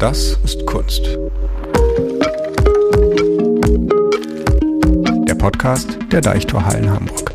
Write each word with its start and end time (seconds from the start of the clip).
Das 0.00 0.38
ist 0.44 0.64
Kunst. 0.64 1.04
Der 5.28 5.34
Podcast 5.34 5.98
der 6.10 6.22
Deichtorhallen 6.22 6.90
Hamburg. 6.90 7.34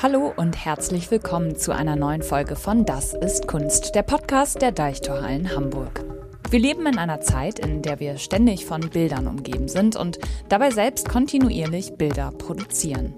Hallo 0.00 0.32
und 0.36 0.64
herzlich 0.64 1.10
willkommen 1.10 1.56
zu 1.56 1.74
einer 1.74 1.96
neuen 1.96 2.22
Folge 2.22 2.54
von 2.54 2.84
Das 2.84 3.14
ist 3.14 3.48
Kunst, 3.48 3.96
der 3.96 4.04
Podcast 4.04 4.62
der 4.62 4.70
Deichtorhallen 4.70 5.52
Hamburg. 5.56 6.04
Wir 6.50 6.60
leben 6.60 6.86
in 6.86 6.96
einer 6.96 7.20
Zeit, 7.20 7.58
in 7.58 7.82
der 7.82 7.98
wir 7.98 8.18
ständig 8.18 8.64
von 8.64 8.88
Bildern 8.90 9.26
umgeben 9.26 9.66
sind 9.66 9.96
und 9.96 10.20
dabei 10.48 10.70
selbst 10.70 11.08
kontinuierlich 11.08 11.94
Bilder 11.94 12.30
produzieren. 12.30 13.12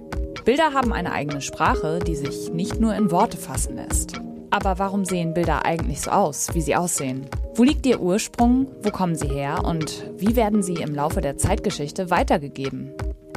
Bilder 0.46 0.72
haben 0.72 0.95
eine 0.95 1.12
eigene 1.12 1.43
Sprache, 1.43 1.98
die 1.98 2.16
sich 2.16 2.50
nicht 2.50 2.80
nur 2.80 2.95
in 2.95 3.11
Worte 3.11 3.36
fassen 3.36 3.77
lässt. 3.77 4.18
Aber 4.51 4.79
warum 4.79 5.05
sehen 5.05 5.32
Bilder 5.32 5.64
eigentlich 5.64 6.00
so 6.00 6.11
aus, 6.11 6.54
wie 6.54 6.61
sie 6.61 6.75
aussehen? 6.75 7.27
Wo 7.54 7.63
liegt 7.63 7.86
ihr 7.86 8.00
Ursprung? 8.00 8.67
Wo 8.82 8.91
kommen 8.91 9.14
sie 9.14 9.29
her? 9.29 9.63
Und 9.64 10.11
wie 10.17 10.35
werden 10.35 10.63
sie 10.63 10.75
im 10.75 10.95
Laufe 10.95 11.21
der 11.21 11.36
Zeitgeschichte 11.36 12.11
weitergegeben? 12.11 12.93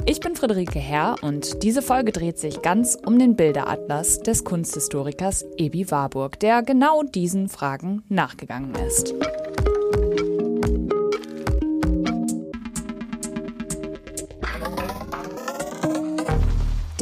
Ich 0.06 0.20
bin 0.20 0.36
Friederike 0.36 0.80
Herr 0.80 1.16
und 1.22 1.64
diese 1.64 1.82
Folge 1.82 2.12
dreht 2.12 2.38
sich 2.38 2.62
ganz 2.62 2.98
um 3.06 3.18
den 3.18 3.36
Bilderatlas 3.38 4.20
des 4.20 4.44
Kunsthistorikers 4.44 5.46
Ebi 5.56 5.90
Warburg, 5.92 6.40
der 6.40 6.62
genau 6.62 7.04
diesen 7.04 7.48
Fragen 7.48 8.04
nachgegangen 8.10 8.76
ist. 8.86 9.14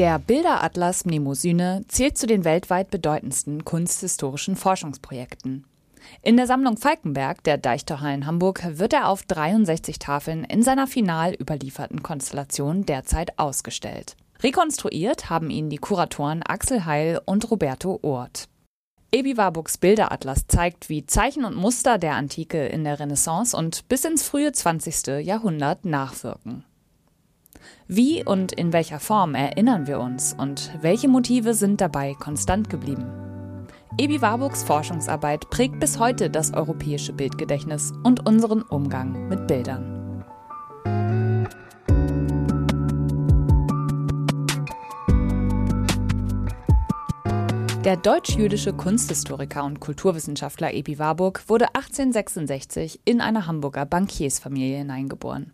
Der 0.01 0.17
Bilderatlas 0.17 1.05
Mnemosyne 1.05 1.85
zählt 1.87 2.17
zu 2.17 2.25
den 2.25 2.43
weltweit 2.43 2.89
bedeutendsten 2.89 3.65
kunsthistorischen 3.65 4.55
Forschungsprojekten. 4.55 5.63
In 6.23 6.37
der 6.37 6.47
Sammlung 6.47 6.77
Falkenberg 6.77 7.43
der 7.43 7.59
Deichtorhallen 7.59 8.25
Hamburg 8.25 8.63
wird 8.79 8.93
er 8.93 9.09
auf 9.09 9.21
63 9.21 9.99
Tafeln 9.99 10.43
in 10.43 10.63
seiner 10.63 10.87
final 10.87 11.35
überlieferten 11.39 12.01
Konstellation 12.01 12.83
derzeit 12.83 13.37
ausgestellt. 13.37 14.15
Rekonstruiert 14.41 15.29
haben 15.29 15.51
ihn 15.51 15.69
die 15.69 15.77
Kuratoren 15.77 16.41
Axel 16.41 16.85
Heil 16.85 17.21
und 17.23 17.51
Roberto 17.51 17.99
Oort. 18.01 18.45
Ebi 19.11 19.37
Warburgs 19.37 19.77
Bilderatlas 19.77 20.47
zeigt, 20.47 20.89
wie 20.89 21.05
Zeichen 21.05 21.45
und 21.45 21.55
Muster 21.55 21.99
der 21.99 22.15
Antike 22.15 22.65
in 22.65 22.85
der 22.85 22.99
Renaissance 22.99 23.55
und 23.55 23.87
bis 23.87 24.03
ins 24.03 24.23
frühe 24.23 24.51
20. 24.51 25.23
Jahrhundert 25.23 25.85
nachwirken. 25.85 26.65
Wie 27.87 28.23
und 28.23 28.51
in 28.51 28.73
welcher 28.73 28.99
Form 28.99 29.35
erinnern 29.35 29.87
wir 29.87 29.99
uns 29.99 30.33
und 30.37 30.71
welche 30.81 31.07
Motive 31.07 31.53
sind 31.53 31.81
dabei 31.81 32.13
konstant 32.13 32.69
geblieben? 32.69 33.05
Ebi 33.97 34.21
Warburgs 34.21 34.63
Forschungsarbeit 34.63 35.49
prägt 35.49 35.79
bis 35.79 35.99
heute 35.99 36.29
das 36.29 36.53
europäische 36.53 37.13
Bildgedächtnis 37.13 37.91
und 38.03 38.25
unseren 38.25 38.61
Umgang 38.61 39.27
mit 39.27 39.47
Bildern. 39.47 40.01
Der 47.83 47.97
deutsch-jüdische 47.97 48.73
Kunsthistoriker 48.73 49.63
und 49.63 49.79
Kulturwissenschaftler 49.79 50.71
Ebi 50.71 50.99
Warburg 50.99 51.43
wurde 51.47 51.65
1866 51.73 52.99
in 53.05 53.21
eine 53.21 53.47
Hamburger 53.47 53.87
Bankiersfamilie 53.87 54.77
hineingeboren. 54.77 55.51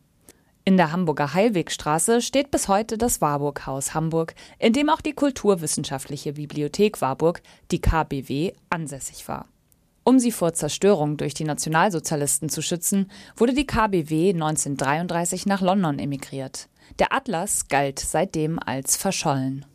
In 0.68 0.76
der 0.76 0.92
Hamburger 0.92 1.34
Heilwegstraße 1.34 2.22
steht 2.22 2.52
bis 2.52 2.68
heute 2.68 2.98
das 2.98 3.22
Warburg-Haus 3.22 3.94
Hamburg, 3.94 4.36
in 4.60 4.74
dem 4.74 4.90
auch 4.90 5.00
die 5.00 5.14
Kulturwissenschaftliche 5.14 6.34
Bibliothek 6.34 7.00
Warburg, 7.00 7.42
die 7.72 7.80
KBW, 7.80 8.52
ansässig 8.70 9.30
war. 9.30 9.46
Um 10.04 10.20
sie 10.20 10.34
vor 10.34 10.52
Zerstörung 10.52 11.16
durch 11.16 11.34
die 11.34 11.46
Nationalsozialisten 11.46 12.50
zu 12.50 12.62
schützen, 12.62 13.09
wurde 13.38 13.54
die 13.54 13.66
KBW 13.66 14.34
1933 14.34 15.46
nach 15.46 15.62
London 15.62 16.00
emigriert. 16.00 16.68
Der 17.00 17.14
Atlas 17.14 17.70
galt 17.70 18.00
seitdem 18.00 18.59
als 18.59 18.97
verschollen. 18.97 19.66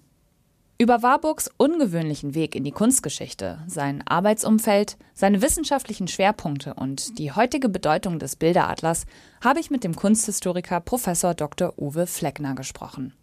Über 0.79 1.03
Warburgs 1.03 1.51
ungewöhnlichen 1.59 2.35
Weg 2.35 2.57
in 2.57 2.65
die 2.65 2.73
Kunstgeschichte, 2.73 3.63
sein 3.69 4.03
Arbeitsumfeld, 4.07 4.97
seine 5.15 5.41
wissenschaftlichen 5.41 6.09
Schwerpunkte 6.09 6.75
und 6.75 7.19
die 7.19 7.31
heutige 7.31 7.69
Bedeutung 7.69 8.19
des 8.19 8.37
Bilderatlas 8.37 9.05
habe 9.45 9.61
ich 9.61 9.71
mit 9.71 9.85
dem 9.85 9.95
Kunsthistoriker 9.95 10.81
Prof. 10.81 11.05
Dr. 11.37 11.75
Uwe 11.79 12.07
Fleckner 12.07 12.55
gesprochen. 12.55 13.15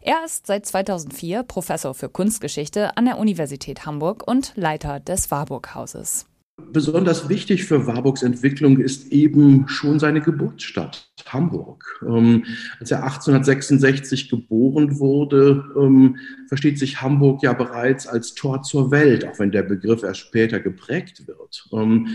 Er 0.00 0.24
ist 0.24 0.46
seit 0.46 0.64
2004 0.64 1.42
Professor 1.42 1.94
für 1.94 2.08
Kunstgeschichte 2.08 2.96
an 2.96 3.04
der 3.04 3.18
Universität 3.18 3.84
Hamburg 3.84 4.26
und 4.26 4.52
Leiter 4.56 5.00
des 5.00 5.30
Warburg-Hauses. 5.30 6.26
Besonders 6.58 7.28
wichtig 7.28 7.64
für 7.64 7.86
Warburgs 7.86 8.22
Entwicklung 8.22 8.78
ist 8.78 9.12
eben 9.12 9.68
schon 9.68 9.98
seine 9.98 10.22
Geburtsstadt, 10.22 11.10
Hamburg. 11.26 11.84
Ähm, 12.02 12.46
als 12.80 12.90
er 12.90 13.04
1866 13.04 14.30
geboren 14.30 14.98
wurde, 14.98 15.64
ähm, 15.78 16.16
versteht 16.48 16.78
sich 16.78 17.02
Hamburg 17.02 17.42
ja 17.42 17.52
bereits 17.52 18.06
als 18.06 18.34
Tor 18.34 18.62
zur 18.62 18.90
Welt, 18.90 19.26
auch 19.26 19.38
wenn 19.38 19.52
der 19.52 19.64
Begriff 19.64 20.02
erst 20.02 20.20
später 20.20 20.58
geprägt 20.58 21.26
wird. 21.26 21.68
Ähm, 21.72 22.08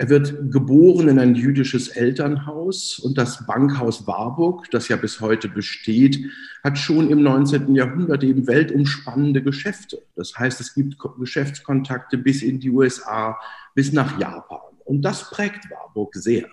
er 0.00 0.08
wird 0.08 0.52
geboren 0.52 1.08
in 1.08 1.18
ein 1.18 1.34
jüdisches 1.34 1.88
Elternhaus 1.88 3.00
und 3.00 3.18
das 3.18 3.44
Bankhaus 3.46 4.06
Warburg, 4.06 4.70
das 4.70 4.86
ja 4.86 4.94
bis 4.94 5.20
heute 5.20 5.48
besteht, 5.48 6.24
hat 6.62 6.78
schon 6.78 7.10
im 7.10 7.20
19. 7.20 7.74
Jahrhundert 7.74 8.22
eben 8.22 8.46
weltumspannende 8.46 9.42
Geschäfte. 9.42 10.00
Das 10.14 10.38
heißt, 10.38 10.60
es 10.60 10.72
gibt 10.72 10.98
Geschäftskontakte 11.18 12.16
bis 12.16 12.42
in 12.42 12.60
die 12.60 12.70
USA, 12.70 13.36
bis 13.74 13.92
nach 13.92 14.20
Japan. 14.20 14.60
Und 14.84 15.02
das 15.02 15.30
prägt 15.30 15.68
Warburg 15.68 16.14
sehr. 16.14 16.46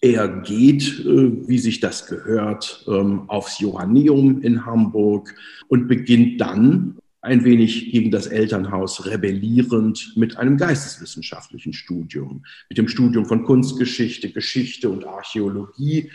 Er 0.00 0.26
geht, 0.26 0.82
äh, 0.98 1.48
wie 1.48 1.58
sich 1.58 1.78
das 1.78 2.06
gehört, 2.08 2.84
ähm, 2.88 3.30
aufs 3.30 3.60
Johanneum 3.60 4.42
in 4.42 4.66
Hamburg 4.66 5.32
und 5.68 5.86
beginnt 5.86 6.40
dann 6.40 6.96
ein 7.28 7.44
wenig 7.44 7.92
gegen 7.92 8.10
das 8.10 8.26
Elternhaus 8.26 9.06
rebellierend 9.06 10.14
mit 10.16 10.36
einem 10.38 10.56
geisteswissenschaftlichen 10.56 11.72
Studium, 11.72 12.44
mit 12.68 12.78
dem 12.78 12.88
Studium 12.88 13.26
von 13.26 13.44
Kunstgeschichte, 13.44 14.30
Geschichte 14.30 14.88
und 14.88 15.06
Archäologie, 15.06 16.10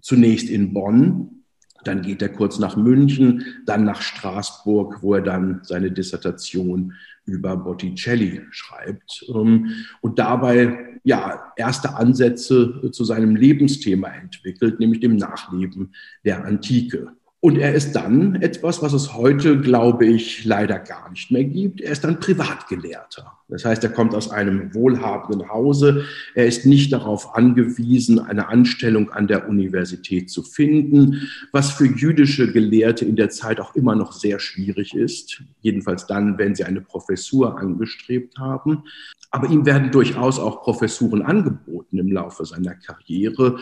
zunächst 0.00 0.50
in 0.50 0.72
Bonn, 0.72 1.44
dann 1.84 2.02
geht 2.02 2.20
er 2.20 2.28
kurz 2.28 2.58
nach 2.58 2.76
München, 2.76 3.44
dann 3.64 3.84
nach 3.84 4.02
Straßburg, 4.02 5.02
wo 5.02 5.14
er 5.14 5.22
dann 5.22 5.60
seine 5.62 5.92
Dissertation 5.92 6.94
über 7.24 7.56
Botticelli 7.56 8.42
schreibt 8.50 9.24
ähm, 9.28 9.86
und 10.00 10.18
dabei 10.18 10.98
ja 11.04 11.52
erste 11.56 11.94
Ansätze 11.94 12.90
zu 12.90 13.04
seinem 13.04 13.36
Lebensthema 13.36 14.08
entwickelt, 14.08 14.80
nämlich 14.80 15.00
dem 15.00 15.16
Nachleben 15.16 15.94
der 16.24 16.44
Antike. 16.44 17.12
Und 17.40 17.58
er 17.58 17.74
ist 17.74 17.92
dann 17.92 18.36
etwas, 18.36 18.82
was 18.82 18.92
es 18.92 19.14
heute, 19.14 19.60
glaube 19.60 20.06
ich, 20.06 20.44
leider 20.44 20.78
gar 20.78 21.10
nicht 21.10 21.30
mehr 21.30 21.44
gibt. 21.44 21.80
Er 21.80 21.92
ist 21.92 22.02
dann 22.02 22.18
Privatgelehrter. 22.18 23.38
Das 23.48 23.64
heißt, 23.64 23.84
er 23.84 23.90
kommt 23.90 24.12
aus 24.14 24.30
einem 24.30 24.74
wohlhabenden 24.74 25.48
Hause. 25.48 26.04
Er 26.34 26.46
ist 26.46 26.66
nicht 26.66 26.92
darauf 26.92 27.36
angewiesen, 27.36 28.18
eine 28.18 28.48
Anstellung 28.48 29.10
an 29.10 29.28
der 29.28 29.48
Universität 29.48 30.30
zu 30.30 30.42
finden, 30.42 31.28
was 31.52 31.70
für 31.70 31.86
jüdische 31.86 32.52
Gelehrte 32.52 33.04
in 33.04 33.14
der 33.14 33.30
Zeit 33.30 33.60
auch 33.60 33.76
immer 33.76 33.94
noch 33.94 34.12
sehr 34.12 34.40
schwierig 34.40 34.94
ist. 34.94 35.44
Jedenfalls 35.60 36.08
dann, 36.08 36.38
wenn 36.38 36.56
sie 36.56 36.64
eine 36.64 36.80
Professur 36.80 37.56
angestrebt 37.56 38.36
haben. 38.38 38.82
Aber 39.30 39.48
ihm 39.48 39.64
werden 39.64 39.92
durchaus 39.92 40.40
auch 40.40 40.62
Professuren 40.62 41.22
angeboten 41.22 41.98
im 41.98 42.10
Laufe 42.10 42.44
seiner 42.44 42.74
Karriere. 42.74 43.58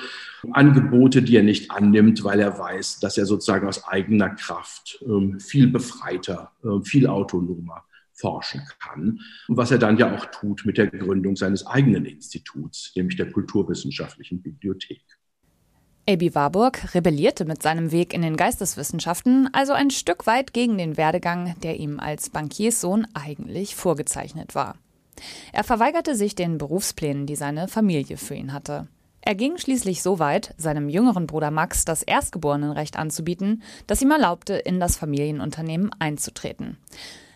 Angebote, 0.52 1.20
die 1.22 1.36
er 1.36 1.42
nicht 1.42 1.70
annimmt, 1.70 2.24
weil 2.24 2.40
er 2.40 2.58
weiß, 2.58 3.00
dass 3.00 3.18
er 3.18 3.26
sozusagen 3.26 3.68
aus 3.68 3.86
eigener 3.86 4.30
Kraft 4.30 5.04
ähm, 5.06 5.40
viel 5.40 5.66
befreiter, 5.66 6.52
äh, 6.62 6.80
viel 6.82 7.06
autonomer 7.06 7.84
forschen 8.14 8.62
kann. 8.80 9.20
Und 9.48 9.56
was 9.56 9.70
er 9.70 9.78
dann 9.78 9.98
ja 9.98 10.14
auch 10.14 10.26
tut 10.26 10.64
mit 10.64 10.78
der 10.78 10.86
Gründung 10.86 11.36
seines 11.36 11.66
eigenen 11.66 12.06
Instituts, 12.06 12.92
nämlich 12.96 13.16
der 13.16 13.30
Kulturwissenschaftlichen 13.30 14.42
Bibliothek. 14.42 15.02
Ebi 16.06 16.34
Warburg 16.34 16.94
rebellierte 16.94 17.46
mit 17.46 17.62
seinem 17.62 17.90
Weg 17.90 18.12
in 18.12 18.20
den 18.20 18.36
Geisteswissenschaften 18.36 19.48
also 19.54 19.72
ein 19.72 19.90
Stück 19.90 20.26
weit 20.26 20.52
gegen 20.52 20.76
den 20.76 20.98
Werdegang, 20.98 21.54
der 21.62 21.80
ihm 21.80 21.98
als 21.98 22.28
Bankierssohn 22.28 23.06
eigentlich 23.14 23.74
vorgezeichnet 23.74 24.54
war. 24.54 24.76
Er 25.52 25.64
verweigerte 25.64 26.14
sich 26.14 26.34
den 26.34 26.58
Berufsplänen, 26.58 27.26
die 27.26 27.36
seine 27.36 27.68
Familie 27.68 28.18
für 28.18 28.34
ihn 28.34 28.52
hatte. 28.52 28.88
Er 29.22 29.34
ging 29.34 29.56
schließlich 29.56 30.02
so 30.02 30.18
weit, 30.18 30.54
seinem 30.58 30.90
jüngeren 30.90 31.26
Bruder 31.26 31.50
Max 31.50 31.86
das 31.86 32.02
Erstgeborenenrecht 32.02 32.98
anzubieten, 32.98 33.62
das 33.86 34.02
ihm 34.02 34.10
erlaubte, 34.10 34.54
in 34.54 34.80
das 34.80 34.98
Familienunternehmen 34.98 35.90
einzutreten. 35.98 36.76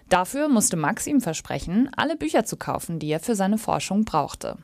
Dafür 0.09 0.49
musste 0.49 0.77
Max 0.77 1.07
ihm 1.07 1.21
versprechen, 1.21 1.91
alle 1.97 2.17
Bücher 2.17 2.45
zu 2.45 2.57
kaufen, 2.57 2.99
die 2.99 3.09
er 3.09 3.21
für 3.21 3.35
seine 3.35 3.59
Forschung 3.59 4.05
brauchte. 4.05 4.57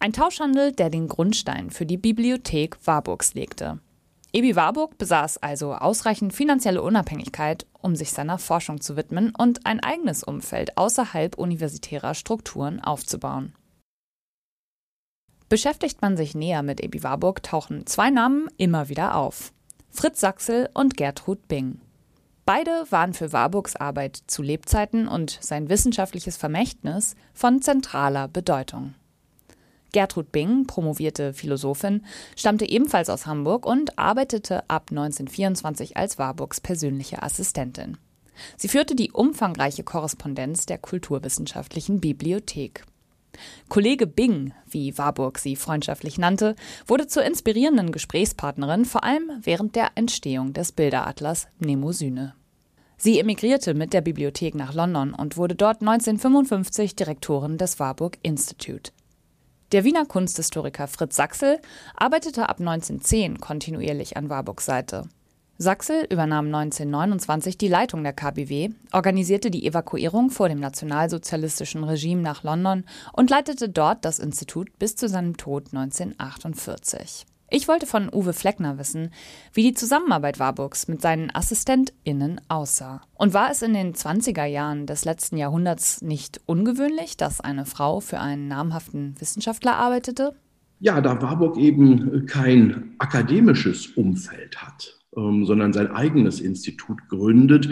Ein 0.00 0.12
Tauschhandel, 0.12 0.72
der 0.72 0.90
den 0.90 1.08
Grundstein 1.08 1.70
für 1.70 1.86
die 1.86 1.98
Bibliothek 1.98 2.76
Warburgs 2.86 3.34
legte. 3.34 3.78
Ebi 4.32 4.56
Warburg 4.56 4.96
besaß 4.96 5.42
also 5.42 5.74
ausreichend 5.74 6.32
finanzielle 6.32 6.82
Unabhängigkeit, 6.82 7.66
um 7.82 7.94
sich 7.94 8.12
seiner 8.12 8.38
Forschung 8.38 8.80
zu 8.80 8.96
widmen 8.96 9.34
und 9.36 9.66
ein 9.66 9.80
eigenes 9.80 10.24
Umfeld 10.24 10.78
außerhalb 10.78 11.36
universitärer 11.36 12.14
Strukturen 12.14 12.80
aufzubauen. 12.80 13.54
Beschäftigt 15.50 16.00
man 16.00 16.16
sich 16.16 16.34
näher 16.34 16.62
mit 16.62 16.82
Ebi 16.82 17.02
Warburg, 17.02 17.42
tauchen 17.42 17.86
zwei 17.86 18.08
Namen 18.08 18.48
immer 18.56 18.88
wieder 18.88 19.16
auf. 19.16 19.52
Fritz 19.90 20.20
Sachsel 20.20 20.70
und 20.72 20.96
Gertrud 20.96 21.46
Bing. 21.46 21.78
Beide 22.44 22.86
waren 22.90 23.14
für 23.14 23.32
Warburgs 23.32 23.76
Arbeit 23.76 24.20
zu 24.26 24.42
Lebzeiten 24.42 25.06
und 25.06 25.38
sein 25.40 25.68
wissenschaftliches 25.68 26.36
Vermächtnis 26.36 27.14
von 27.32 27.62
zentraler 27.62 28.26
Bedeutung. 28.26 28.94
Gertrud 29.92 30.32
Bing, 30.32 30.66
promovierte 30.66 31.34
Philosophin, 31.34 32.04
stammte 32.34 32.68
ebenfalls 32.68 33.10
aus 33.10 33.26
Hamburg 33.26 33.66
und 33.66 33.98
arbeitete 33.98 34.68
ab 34.68 34.86
1924 34.90 35.96
als 35.96 36.18
Warburgs 36.18 36.60
persönliche 36.60 37.22
Assistentin. 37.22 37.98
Sie 38.56 38.68
führte 38.68 38.96
die 38.96 39.12
umfangreiche 39.12 39.84
Korrespondenz 39.84 40.66
der 40.66 40.78
Kulturwissenschaftlichen 40.78 42.00
Bibliothek. 42.00 42.84
Kollege 43.68 44.06
Bing, 44.06 44.52
wie 44.66 44.96
Warburg 44.98 45.38
sie 45.38 45.56
freundschaftlich 45.56 46.18
nannte, 46.18 46.54
wurde 46.86 47.06
zur 47.06 47.24
inspirierenden 47.24 47.92
Gesprächspartnerin, 47.92 48.84
vor 48.84 49.04
allem 49.04 49.30
während 49.42 49.76
der 49.76 49.92
Entstehung 49.94 50.52
des 50.52 50.72
Bilderatlas 50.72 51.48
Mnemosyne. 51.58 52.34
Sie 52.96 53.18
emigrierte 53.18 53.74
mit 53.74 53.92
der 53.92 54.00
Bibliothek 54.00 54.54
nach 54.54 54.74
London 54.74 55.12
und 55.12 55.36
wurde 55.36 55.56
dort 55.56 55.80
1955 55.80 56.94
Direktorin 56.94 57.58
des 57.58 57.80
Warburg 57.80 58.18
Institute. 58.22 58.92
Der 59.72 59.84
Wiener 59.84 60.04
Kunsthistoriker 60.04 60.86
Fritz 60.86 61.16
Sachsel 61.16 61.58
arbeitete 61.96 62.48
ab 62.48 62.60
1910 62.60 63.40
kontinuierlich 63.40 64.16
an 64.16 64.28
Warburgs 64.28 64.66
Seite. 64.66 65.08
Sachsel 65.58 66.06
übernahm 66.10 66.46
1929 66.46 67.56
die 67.56 67.68
Leitung 67.68 68.02
der 68.02 68.12
KBW, 68.12 68.70
organisierte 68.92 69.50
die 69.50 69.66
Evakuierung 69.66 70.30
vor 70.30 70.48
dem 70.48 70.58
nationalsozialistischen 70.58 71.84
Regime 71.84 72.22
nach 72.22 72.42
London 72.42 72.84
und 73.12 73.30
leitete 73.30 73.68
dort 73.68 74.04
das 74.04 74.18
Institut 74.18 74.78
bis 74.78 74.96
zu 74.96 75.08
seinem 75.08 75.36
Tod 75.36 75.68
1948. 75.72 77.26
Ich 77.54 77.68
wollte 77.68 77.86
von 77.86 78.08
Uwe 78.10 78.32
Fleckner 78.32 78.78
wissen, 78.78 79.10
wie 79.52 79.62
die 79.62 79.74
Zusammenarbeit 79.74 80.38
Warburgs 80.38 80.88
mit 80.88 81.02
seinen 81.02 81.30
AssistentInnen 81.34 82.40
aussah. 82.48 83.02
Und 83.12 83.34
war 83.34 83.50
es 83.50 83.60
in 83.60 83.74
den 83.74 83.92
20er 83.92 84.46
Jahren 84.46 84.86
des 84.86 85.04
letzten 85.04 85.36
Jahrhunderts 85.36 86.00
nicht 86.00 86.40
ungewöhnlich, 86.46 87.18
dass 87.18 87.42
eine 87.42 87.66
Frau 87.66 88.00
für 88.00 88.20
einen 88.20 88.48
namhaften 88.48 89.20
Wissenschaftler 89.20 89.76
arbeitete? 89.76 90.34
Ja, 90.80 91.02
da 91.02 91.20
Warburg 91.20 91.58
eben 91.58 92.24
kein 92.24 92.94
akademisches 92.98 93.88
Umfeld 93.88 94.62
hat, 94.62 94.98
sondern 95.14 95.72
sein 95.72 95.90
eigenes 95.90 96.40
Institut 96.40 97.08
gründet, 97.08 97.68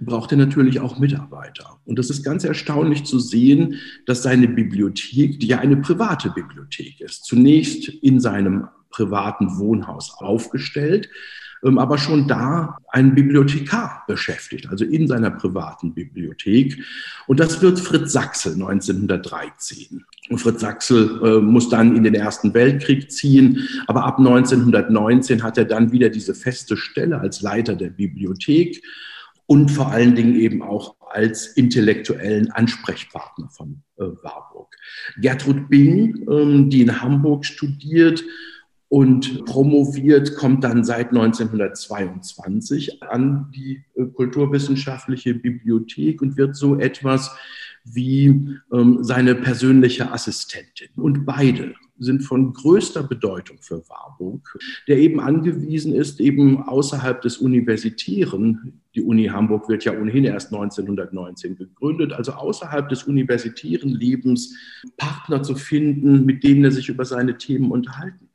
braucht 0.00 0.32
er 0.32 0.38
natürlich 0.38 0.80
auch 0.80 0.98
Mitarbeiter. 0.98 1.80
Und 1.84 1.98
das 1.98 2.10
ist 2.10 2.24
ganz 2.24 2.44
erstaunlich 2.44 3.04
zu 3.04 3.20
sehen, 3.20 3.76
dass 4.06 4.22
seine 4.24 4.48
Bibliothek, 4.48 5.38
die 5.38 5.46
ja 5.46 5.58
eine 5.58 5.76
private 5.76 6.30
Bibliothek 6.30 7.00
ist, 7.00 7.24
zunächst 7.24 7.88
in 7.88 8.18
seinem 8.18 8.68
privaten 8.90 9.58
Wohnhaus 9.58 10.14
aufgestellt, 10.18 11.08
ähm, 11.08 11.16
aber 11.62 11.98
schon 11.98 12.26
da 12.26 12.78
einen 12.88 13.14
Bibliothekar 13.14 14.04
beschäftigt, 14.06 14.68
also 14.68 14.84
in 14.84 15.06
seiner 15.06 15.30
privaten 15.30 15.94
Bibliothek. 15.94 16.82
Und 17.26 17.40
das 17.40 17.60
wird 17.60 17.78
Fritz 17.78 18.12
Sachsel 18.12 18.54
1913. 18.54 20.04
Und 20.30 20.38
Fritz 20.38 20.60
Sachsel 20.60 21.20
äh, 21.22 21.40
muss 21.40 21.68
dann 21.68 21.96
in 21.96 22.04
den 22.04 22.14
Ersten 22.14 22.54
Weltkrieg 22.54 23.10
ziehen, 23.10 23.68
aber 23.86 24.04
ab 24.04 24.18
1919 24.18 25.42
hat 25.42 25.58
er 25.58 25.64
dann 25.64 25.92
wieder 25.92 26.08
diese 26.08 26.34
feste 26.34 26.76
Stelle 26.76 27.20
als 27.20 27.42
Leiter 27.42 27.76
der 27.76 27.90
Bibliothek 27.90 28.82
und 29.46 29.70
vor 29.70 29.90
allen 29.90 30.14
Dingen 30.14 30.36
eben 30.36 30.62
auch 30.62 30.94
als 31.10 31.48
intellektuellen 31.48 32.52
Ansprechpartner 32.52 33.48
von 33.50 33.82
äh, 33.98 34.04
Warburg. 34.22 34.76
Gertrud 35.20 35.68
Bing, 35.68 36.24
ähm, 36.30 36.70
die 36.70 36.82
in 36.82 37.02
Hamburg 37.02 37.44
studiert, 37.44 38.22
und 38.90 39.44
promoviert, 39.44 40.34
kommt 40.34 40.64
dann 40.64 40.82
seit 40.84 41.10
1922 41.10 43.04
an 43.04 43.48
die 43.54 43.84
äh, 43.94 44.04
Kulturwissenschaftliche 44.06 45.32
Bibliothek 45.32 46.20
und 46.20 46.36
wird 46.36 46.56
so 46.56 46.76
etwas 46.76 47.30
wie 47.84 48.58
ähm, 48.72 48.98
seine 49.02 49.36
persönliche 49.36 50.10
Assistentin. 50.10 50.88
Und 50.96 51.24
beide 51.24 51.74
sind 51.98 52.22
von 52.22 52.52
größter 52.52 53.04
Bedeutung 53.04 53.58
für 53.60 53.88
Warburg, 53.88 54.58
der 54.88 54.98
eben 54.98 55.20
angewiesen 55.20 55.94
ist, 55.94 56.18
eben 56.18 56.64
außerhalb 56.64 57.22
des 57.22 57.38
Universitären, 57.38 58.80
die 58.96 59.02
Uni 59.02 59.26
Hamburg 59.26 59.68
wird 59.68 59.84
ja 59.84 59.92
ohnehin 59.92 60.24
erst 60.24 60.52
1919 60.52 61.54
gegründet, 61.56 62.12
also 62.12 62.32
außerhalb 62.32 62.88
des 62.88 63.04
universitären 63.04 63.90
Lebens 63.90 64.56
Partner 64.96 65.44
zu 65.44 65.54
finden, 65.54 66.26
mit 66.26 66.42
denen 66.42 66.64
er 66.64 66.72
sich 66.72 66.88
über 66.88 67.04
seine 67.04 67.38
Themen 67.38 67.70
unterhalten 67.70 68.29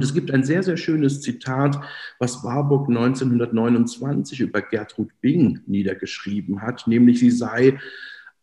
es 0.00 0.14
gibt 0.14 0.30
ein 0.30 0.44
sehr, 0.44 0.62
sehr 0.62 0.76
schönes 0.76 1.20
Zitat, 1.22 1.80
was 2.20 2.44
Warburg 2.44 2.88
1929 2.88 4.40
über 4.40 4.62
Gertrud 4.62 5.10
Bing 5.20 5.60
niedergeschrieben 5.66 6.62
hat, 6.62 6.86
nämlich 6.86 7.18
sie 7.18 7.32
sei 7.32 7.78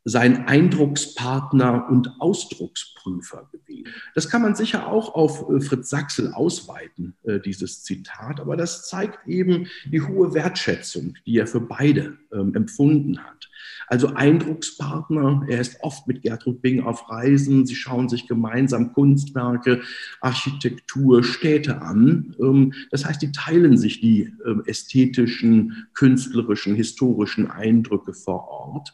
sein 0.08 0.48
Eindruckspartner 0.48 1.90
und 1.90 2.22
Ausdrucksprüfer 2.22 3.50
gewesen. 3.52 3.92
Das 4.14 4.30
kann 4.30 4.44
man 4.44 4.56
sicher 4.56 4.88
auch 4.88 5.16
auf 5.16 5.50
äh, 5.50 5.60
Fritz 5.60 5.90
Sachsel 5.90 6.32
ausweiten, 6.32 7.16
äh, 7.24 7.40
dieses 7.40 7.84
Zitat, 7.84 8.40
aber 8.40 8.56
das 8.56 8.88
zeigt 8.88 9.28
eben 9.28 9.68
die 9.86 10.02
hohe 10.02 10.36
Wertschätzung, 10.36 11.16
die 11.26 11.40
er 11.40 11.48
für 11.48 11.60
beide 11.60 12.18
ähm, 12.32 12.54
empfunden 12.54 13.18
hat. 13.18 13.50
Also 13.88 14.14
Eindruckspartner, 14.14 15.46
er 15.48 15.60
ist 15.60 15.82
oft 15.82 16.08
mit 16.08 16.22
Gertrud 16.22 16.62
Bing 16.62 16.84
auf 16.84 17.10
Reisen, 17.10 17.66
sie 17.66 17.76
schauen 17.76 18.08
sich 18.08 18.28
gemeinsam 18.28 18.94
Kunstwerke, 18.94 19.82
Architektur, 20.22 21.24
Städte 21.24 21.82
an. 21.82 22.36
Ähm, 22.40 22.74
das 22.92 23.06
heißt, 23.06 23.24
die 23.24 23.32
teilen 23.32 23.78
sich 23.78 24.02
die 24.02 24.32
ähm, 24.46 24.62
ästhetischen, 24.68 25.88
künstlerischen, 25.96 26.76
historischen 26.76 27.50
Eindrücke 27.50 28.14
vor 28.14 28.48
Ort. 28.48 28.94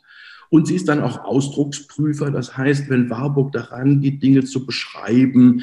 Und 0.52 0.68
sie 0.68 0.76
ist 0.76 0.90
dann 0.90 1.00
auch 1.00 1.24
Ausdrucksprüfer. 1.24 2.30
Das 2.30 2.58
heißt, 2.58 2.90
wenn 2.90 3.10
Warburg 3.10 3.54
daran 3.54 4.02
geht, 4.02 4.22
Dinge 4.22 4.44
zu 4.44 4.66
beschreiben, 4.66 5.62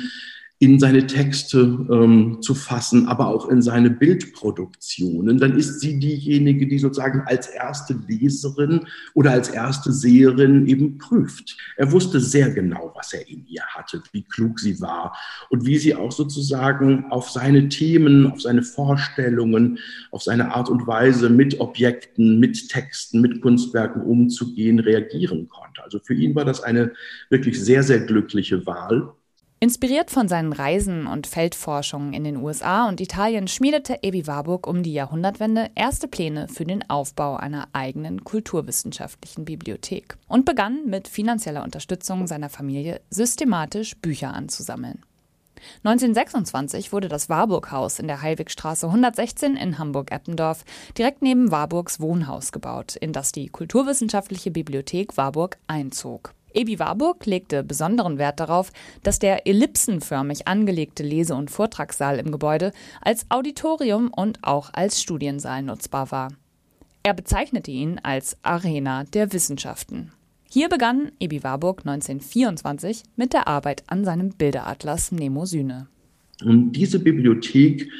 in 0.60 0.80
seine 0.80 1.06
Texte 1.06 1.86
ähm, 1.88 2.38
zu 2.40 2.52
fassen, 2.52 3.06
aber 3.06 3.28
auch 3.28 3.48
in 3.48 3.62
seine 3.62 3.90
Bildproduktionen, 3.90 5.38
dann 5.38 5.56
ist 5.56 5.80
sie 5.80 6.00
diejenige, 6.00 6.66
die 6.66 6.80
sozusagen 6.80 7.22
als 7.26 7.46
erste 7.46 7.96
Leserin 8.08 8.80
oder 9.14 9.30
als 9.30 9.50
erste 9.50 9.92
Seherin 9.92 10.66
eben 10.66 10.98
prüft. 10.98 11.56
Er 11.76 11.92
wusste 11.92 12.18
sehr 12.18 12.50
genau, 12.50 12.92
was 12.96 13.12
er 13.12 13.28
in 13.28 13.46
ihr 13.46 13.62
hatte, 13.68 14.02
wie 14.10 14.24
klug 14.24 14.58
sie 14.58 14.80
war 14.80 15.16
und 15.48 15.64
wie 15.64 15.78
sie 15.78 15.94
auch 15.94 16.10
sozusagen 16.10 17.04
auf 17.10 17.30
seine 17.30 17.68
Themen, 17.68 18.26
auf 18.26 18.40
seine 18.40 18.64
Vorstellungen, 18.64 19.78
auf 20.10 20.24
seine 20.24 20.56
Art 20.56 20.68
und 20.68 20.88
Weise 20.88 21.30
mit 21.30 21.60
Objekten, 21.60 22.40
mit 22.40 22.68
Texten, 22.68 23.20
mit 23.20 23.40
Kunstwerken 23.42 24.02
umzugehen, 24.02 24.80
reagieren 24.80 25.48
konnte. 25.48 25.84
Also 25.84 26.00
für 26.00 26.14
ihn 26.14 26.34
war 26.34 26.44
das 26.44 26.60
eine 26.62 26.92
wirklich 27.30 27.62
sehr, 27.62 27.84
sehr 27.84 28.00
glückliche 28.00 28.66
Wahl. 28.66 29.12
Inspiriert 29.60 30.12
von 30.12 30.28
seinen 30.28 30.52
Reisen 30.52 31.08
und 31.08 31.26
Feldforschungen 31.26 32.12
in 32.12 32.22
den 32.22 32.36
USA 32.36 32.88
und 32.88 33.00
Italien 33.00 33.48
schmiedete 33.48 33.98
Ebi 34.02 34.28
Warburg 34.28 34.68
um 34.68 34.84
die 34.84 34.92
Jahrhundertwende 34.92 35.72
erste 35.74 36.06
Pläne 36.06 36.46
für 36.46 36.64
den 36.64 36.88
Aufbau 36.88 37.34
einer 37.34 37.66
eigenen 37.72 38.22
kulturwissenschaftlichen 38.22 39.44
Bibliothek 39.44 40.16
und 40.28 40.44
begann 40.44 40.86
mit 40.86 41.08
finanzieller 41.08 41.64
Unterstützung 41.64 42.28
seiner 42.28 42.50
Familie 42.50 43.00
systematisch 43.10 43.96
Bücher 43.96 44.32
anzusammeln. 44.32 45.02
1926 45.82 46.92
wurde 46.92 47.08
das 47.08 47.28
Warburghaus 47.28 47.98
in 47.98 48.06
der 48.06 48.22
Heilwegstraße 48.22 48.86
116 48.86 49.56
in 49.56 49.76
Hamburg-Eppendorf 49.76 50.64
direkt 50.96 51.20
neben 51.20 51.50
Warburgs 51.50 51.98
Wohnhaus 51.98 52.52
gebaut, 52.52 52.94
in 52.94 53.12
das 53.12 53.32
die 53.32 53.48
Kulturwissenschaftliche 53.48 54.52
Bibliothek 54.52 55.16
Warburg 55.16 55.58
einzog. 55.66 56.32
Ebi 56.52 56.78
Warburg 56.78 57.26
legte 57.26 57.62
besonderen 57.62 58.18
Wert 58.18 58.40
darauf, 58.40 58.72
dass 59.02 59.18
der 59.18 59.46
ellipsenförmig 59.46 60.48
angelegte 60.48 61.02
Lese- 61.02 61.34
und 61.34 61.50
Vortragssaal 61.50 62.18
im 62.18 62.32
Gebäude 62.32 62.72
als 63.00 63.26
Auditorium 63.30 64.12
und 64.14 64.38
auch 64.42 64.70
als 64.72 65.02
Studiensaal 65.02 65.62
nutzbar 65.62 66.10
war. 66.10 66.28
Er 67.02 67.14
bezeichnete 67.14 67.70
ihn 67.70 68.00
als 68.02 68.36
Arena 68.42 69.04
der 69.04 69.32
Wissenschaften. 69.32 70.12
Hier 70.50 70.68
begann 70.68 71.12
Ebi 71.20 71.42
Warburg 71.42 71.80
1924 71.80 73.02
mit 73.16 73.34
der 73.34 73.48
Arbeit 73.48 73.84
an 73.86 74.04
seinem 74.04 74.30
Bilderatlas 74.30 75.12
Mnemosyne. 75.12 75.88
Und 76.44 76.72
diese 76.72 77.00
Bibliothek 77.00 77.90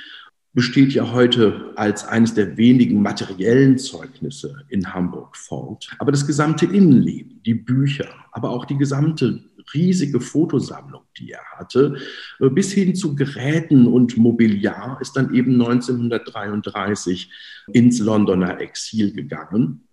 besteht 0.54 0.92
ja 0.92 1.12
heute 1.12 1.72
als 1.76 2.04
eines 2.04 2.34
der 2.34 2.56
wenigen 2.56 3.02
materiellen 3.02 3.78
Zeugnisse 3.78 4.64
in 4.68 4.92
Hamburg 4.92 5.36
fort. 5.36 5.90
Aber 5.98 6.10
das 6.10 6.26
gesamte 6.26 6.66
Innenleben, 6.66 7.42
die 7.44 7.54
Bücher, 7.54 8.08
aber 8.32 8.50
auch 8.50 8.64
die 8.64 8.76
gesamte 8.76 9.44
riesige 9.74 10.20
Fotosammlung, 10.20 11.02
die 11.18 11.32
er 11.32 11.44
hatte, 11.56 11.96
äh, 12.40 12.48
bis 12.48 12.72
hin 12.72 12.94
zu 12.94 13.14
Geräten 13.14 13.86
und 13.86 14.16
Mobiliar, 14.16 14.98
ist 15.00 15.12
dann 15.14 15.34
eben 15.34 15.52
1933 15.52 17.30
ins 17.72 17.98
Londoner 17.98 18.60
Exil 18.60 19.12
gegangen. 19.12 19.87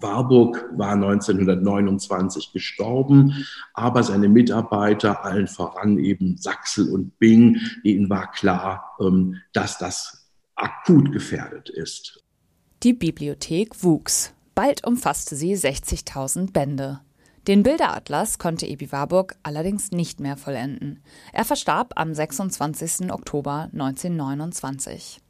Warburg 0.00 0.68
war 0.76 0.92
1929 0.92 2.52
gestorben, 2.52 3.46
aber 3.74 4.02
seine 4.02 4.28
Mitarbeiter, 4.28 5.24
allen 5.24 5.48
voran 5.48 5.98
eben 5.98 6.36
Sachsel 6.36 6.92
und 6.92 7.18
Bing, 7.18 7.60
denen 7.84 8.08
war 8.10 8.30
klar, 8.30 8.96
ähm, 9.00 9.36
dass 9.52 9.78
das 9.78 10.30
akut 10.54 11.12
gefährdet 11.12 11.68
ist. 11.70 12.22
Die 12.82 12.92
Bibliothek 12.94 13.82
wuchs. 13.82 14.32
Bald 14.54 14.86
umfasste 14.86 15.36
sie 15.36 15.54
60.000 15.54 16.52
Bände. 16.52 17.00
Den 17.46 17.62
Bilderatlas 17.62 18.38
konnte 18.38 18.66
Ebi 18.66 18.92
Warburg 18.92 19.34
allerdings 19.42 19.90
nicht 19.92 20.20
mehr 20.20 20.36
vollenden. 20.36 21.02
Er 21.32 21.44
verstarb 21.44 21.92
am 21.96 22.12
26. 22.14 23.10
Oktober 23.10 23.70
1929. 23.72 25.20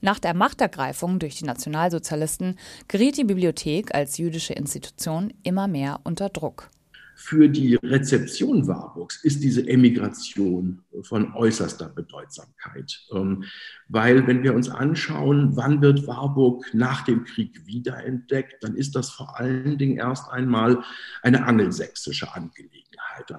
Nach 0.00 0.18
der 0.18 0.34
Machtergreifung 0.34 1.18
durch 1.18 1.36
die 1.36 1.44
Nationalsozialisten 1.44 2.58
geriet 2.88 3.16
die 3.16 3.24
Bibliothek 3.24 3.94
als 3.94 4.18
jüdische 4.18 4.52
Institution 4.52 5.32
immer 5.42 5.68
mehr 5.68 6.00
unter 6.04 6.28
Druck. 6.28 6.70
Für 7.18 7.48
die 7.48 7.76
Rezeption 7.76 8.68
Warburgs 8.68 9.24
ist 9.24 9.42
diese 9.42 9.66
Emigration 9.66 10.82
von 11.00 11.32
äußerster 11.32 11.88
Bedeutsamkeit. 11.88 13.06
Ähm, 13.10 13.44
weil 13.88 14.26
wenn 14.26 14.42
wir 14.42 14.54
uns 14.54 14.68
anschauen, 14.68 15.56
wann 15.56 15.80
wird 15.80 16.06
Warburg 16.06 16.66
nach 16.74 17.06
dem 17.06 17.24
Krieg 17.24 17.66
wiederentdeckt, 17.66 18.62
dann 18.62 18.76
ist 18.76 18.94
das 18.94 19.08
vor 19.08 19.40
allen 19.40 19.78
Dingen 19.78 19.96
erst 19.96 20.30
einmal 20.30 20.82
eine 21.22 21.46
angelsächsische 21.46 22.34
Angelegenheit. 22.34 22.84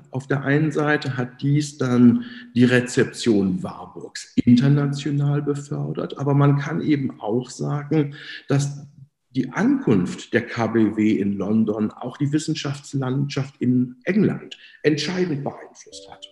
Auf 0.10 0.26
der 0.26 0.42
einen 0.42 0.72
Seite 0.72 1.16
hat 1.16 1.40
dies 1.44 1.78
dann 1.78 2.26
die 2.56 2.66
Rezeption 2.66 3.62
Warburgs 3.62 4.34
international 4.44 5.44
befördert, 5.44 6.18
aber 6.18 6.34
man 6.34 6.58
kann 6.58 6.82
eben 6.82 7.22
auch 7.22 7.52
sagen, 7.52 8.16
dass 8.48 8.88
die 9.32 9.50
Ankunft 9.50 10.34
der 10.34 10.46
KBW 10.46 11.20
in 11.20 11.34
London 11.34 11.92
auch 11.92 12.18
die 12.18 12.32
Wissenschaftslandschaft 12.32 13.56
in 13.60 13.98
England 14.04 14.58
entscheidend 14.84 15.44
beeinflusst 15.44 16.10
hat. 16.10 16.26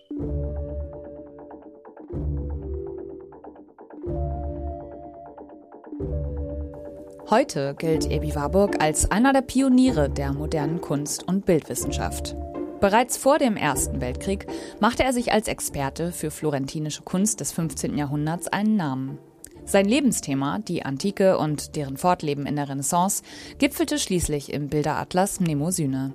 Heute 7.28 7.74
gilt 7.76 8.08
Ebi 8.08 8.36
Warburg 8.36 8.80
als 8.80 9.10
einer 9.10 9.32
der 9.32 9.42
Pioniere 9.42 10.08
der 10.08 10.32
modernen 10.32 10.80
Kunst- 10.80 11.26
und 11.26 11.44
Bildwissenschaft. 11.44 12.36
Bereits 12.80 13.16
vor 13.16 13.38
dem 13.38 13.56
Ersten 13.56 14.00
Weltkrieg 14.00 14.46
machte 14.80 15.02
er 15.02 15.12
sich 15.12 15.32
als 15.32 15.48
Experte 15.48 16.12
für 16.12 16.30
florentinische 16.30 17.02
Kunst 17.02 17.40
des 17.40 17.50
15. 17.50 17.98
Jahrhunderts 17.98 18.46
einen 18.46 18.76
Namen. 18.76 19.18
Sein 19.66 19.86
Lebensthema, 19.86 20.60
die 20.60 20.84
Antike 20.84 21.38
und 21.38 21.74
deren 21.74 21.96
Fortleben 21.96 22.46
in 22.46 22.54
der 22.54 22.68
Renaissance, 22.68 23.24
gipfelte 23.58 23.98
schließlich 23.98 24.52
im 24.52 24.68
Bilderatlas 24.68 25.40
Mnemosyne. 25.40 26.14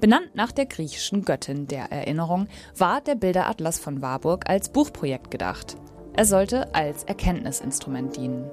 Benannt 0.00 0.34
nach 0.34 0.50
der 0.50 0.66
griechischen 0.66 1.24
Göttin 1.24 1.68
der 1.68 1.92
Erinnerung 1.92 2.48
war 2.76 3.00
der 3.00 3.14
Bilderatlas 3.14 3.78
von 3.78 4.02
Warburg 4.02 4.50
als 4.50 4.70
Buchprojekt 4.70 5.30
gedacht. 5.30 5.76
Er 6.14 6.24
sollte 6.24 6.74
als 6.74 7.04
Erkenntnisinstrument 7.04 8.16
dienen. 8.16 8.50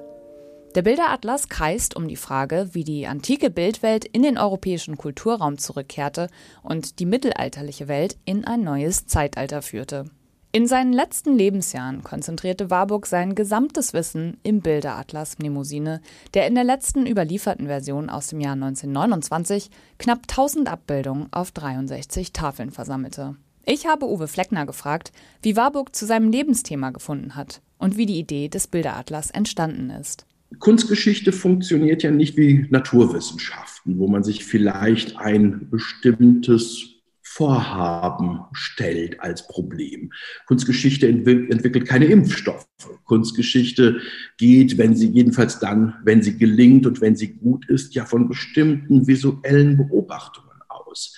Der 0.75 0.83
Bilderatlas 0.83 1.49
kreist 1.49 1.95
um 1.95 2.07
die 2.07 2.15
Frage, 2.15 2.69
wie 2.73 2.83
die 2.83 3.07
antike 3.07 3.49
Bildwelt 3.49 4.05
in 4.05 4.21
den 4.21 4.37
europäischen 4.37 4.97
Kulturraum 4.97 5.57
zurückkehrte 5.57 6.27
und 6.61 6.99
die 6.99 7.07
mittelalterliche 7.07 7.87
Welt 7.87 8.17
in 8.23 8.45
ein 8.45 8.63
neues 8.63 9.07
Zeitalter 9.07 9.63
führte. 9.63 10.05
In 10.53 10.67
seinen 10.67 10.91
letzten 10.91 11.38
Lebensjahren 11.38 12.03
konzentrierte 12.03 12.70
Warburg 12.70 13.05
sein 13.05 13.36
gesamtes 13.36 13.93
Wissen 13.93 14.36
im 14.43 14.60
Bilderatlas 14.60 15.39
Mnemosyne, 15.39 16.01
der 16.34 16.46
in 16.46 16.55
der 16.55 16.65
letzten 16.65 17.08
überlieferten 17.08 17.67
Version 17.67 18.10
aus 18.10 18.27
dem 18.27 18.41
Jahr 18.41 18.53
1929 18.53 19.70
knapp 19.98 20.24
1000 20.24 20.67
Abbildungen 20.70 21.27
auf 21.31 21.51
63 21.51 22.34
Tafeln 22.34 22.72
versammelte. 22.72 23.38
Ich 23.65 23.86
habe 23.86 24.10
Uwe 24.10 24.27
Fleckner 24.27 24.65
gefragt, 24.65 25.13
wie 25.41 25.55
Warburg 25.55 25.96
zu 25.96 26.05
seinem 26.05 26.29
Lebensthema 26.29 26.89
gefunden 26.89 27.36
hat 27.36 27.62
und 27.77 27.96
wie 27.96 28.05
die 28.05 28.20
Idee 28.20 28.50
des 28.50 28.67
Bilderatlas 28.67 29.31
entstanden 29.31 29.89
ist. 29.89 30.25
Kunstgeschichte 30.60 31.31
funktioniert 31.31 32.03
ja 32.03 32.12
nicht 32.12 32.36
wie 32.36 32.65
Naturwissenschaften, 32.70 34.00
wo 34.00 34.10
man 34.10 34.24
sich 34.24 34.43
vielleicht 34.43 35.15
ein 35.15 35.70
bestimmtes 35.70 36.90
Vorhaben 37.33 38.41
stellt 38.51 39.21
als 39.21 39.47
Problem. 39.47 40.11
Kunstgeschichte 40.47 41.07
entwickelt 41.07 41.88
keine 41.88 42.05
Impfstoffe. 42.05 42.67
Kunstgeschichte 43.05 44.01
geht, 44.38 44.77
wenn 44.77 44.97
sie 44.97 45.07
jedenfalls 45.07 45.59
dann, 45.59 45.95
wenn 46.03 46.21
sie 46.21 46.38
gelingt 46.38 46.85
und 46.85 47.00
wenn 47.00 47.15
sie 47.15 47.33
gut 47.33 47.69
ist, 47.69 47.95
ja 47.95 48.03
von 48.03 48.27
bestimmten 48.27 49.07
visuellen 49.07 49.77
Beobachtungen 49.77 50.59
aus. 50.67 51.17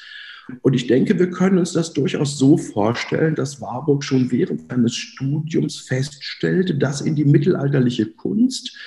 Und 0.61 0.73
ich 0.73 0.85
denke, 0.85 1.17
wir 1.17 1.31
können 1.31 1.57
uns 1.57 1.73
das 1.73 1.93
durchaus 1.93 2.37
so 2.37 2.59
vorstellen, 2.59 3.33
dass 3.33 3.59
Warburg 3.59 4.03
schon 4.03 4.29
während 4.29 4.69
seines 4.69 4.93
Studiums 4.93 5.79
feststellte, 5.79 6.75
dass 6.75 7.01
in 7.01 7.15
die 7.15 7.25
mittelalterliche 7.25 8.05
Kunst 8.05 8.77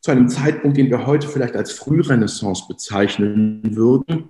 zu 0.00 0.12
einem 0.12 0.28
Zeitpunkt, 0.28 0.76
den 0.76 0.90
wir 0.90 1.06
heute 1.06 1.26
vielleicht 1.26 1.56
als 1.56 1.72
Frührenaissance 1.72 2.66
bezeichnen 2.68 3.74
würden, 3.74 4.28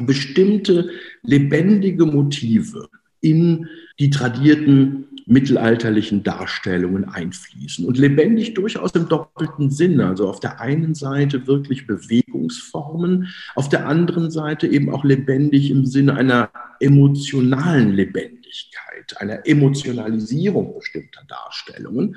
bestimmte 0.00 0.90
lebendige 1.22 2.06
Motive 2.06 2.88
in 3.20 3.68
die 3.98 4.10
tradierten 4.10 5.06
mittelalterlichen 5.26 6.22
Darstellungen 6.22 7.06
einfließen. 7.06 7.86
Und 7.86 7.96
lebendig 7.96 8.54
durchaus 8.54 8.92
im 8.92 9.08
doppelten 9.08 9.70
Sinne. 9.70 10.06
Also 10.08 10.28
auf 10.28 10.40
der 10.40 10.60
einen 10.60 10.94
Seite 10.94 11.46
wirklich 11.46 11.86
Bewegungsformen, 11.86 13.28
auf 13.54 13.68
der 13.68 13.86
anderen 13.86 14.30
Seite 14.30 14.66
eben 14.66 14.90
auch 14.90 15.04
lebendig 15.04 15.70
im 15.70 15.86
Sinne 15.86 16.16
einer 16.16 16.50
emotionalen 16.80 17.92
Lebendigkeit, 17.92 19.16
einer 19.18 19.46
Emotionalisierung 19.46 20.74
bestimmter 20.74 21.22
Darstellungen. 21.26 22.16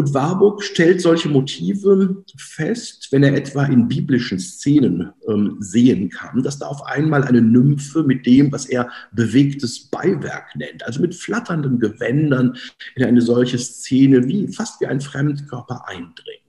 Und 0.00 0.14
Warburg 0.14 0.62
stellt 0.62 1.02
solche 1.02 1.28
Motive 1.28 2.24
fest, 2.38 3.08
wenn 3.10 3.22
er 3.22 3.34
etwa 3.34 3.66
in 3.66 3.86
biblischen 3.86 4.38
Szenen 4.38 5.12
ähm, 5.28 5.58
sehen 5.60 6.08
kann, 6.08 6.42
dass 6.42 6.58
da 6.58 6.68
auf 6.68 6.86
einmal 6.86 7.22
eine 7.22 7.42
Nymphe 7.42 8.02
mit 8.02 8.24
dem, 8.24 8.50
was 8.50 8.64
er 8.64 8.90
bewegtes 9.12 9.90
Beiwerk 9.90 10.56
nennt, 10.56 10.86
also 10.86 11.02
mit 11.02 11.14
flatternden 11.14 11.78
Gewändern 11.80 12.56
in 12.94 13.04
eine 13.04 13.20
solche 13.20 13.58
Szene 13.58 14.26
wie 14.26 14.50
fast 14.50 14.80
wie 14.80 14.86
ein 14.86 15.02
Fremdkörper 15.02 15.86
eindringt. 15.86 16.40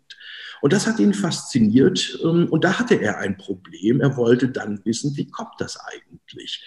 Und 0.62 0.72
das 0.72 0.88
hat 0.88 1.00
ihn 1.00 1.13
fasziniert 1.13 2.22
ähm, 2.24 2.48
und 2.50 2.63
da 2.63 2.79
hatte 2.79 3.01
er 3.01 3.17
ein 3.17 3.36
Problem. 3.36 4.00
Er 4.00 4.15
wollte 4.15 4.48
dann 4.48 4.79
wissen, 4.86 5.17
wie 5.17 5.29
kommt 5.29 5.55
das 5.60 5.77
eigentlich? 5.77 6.63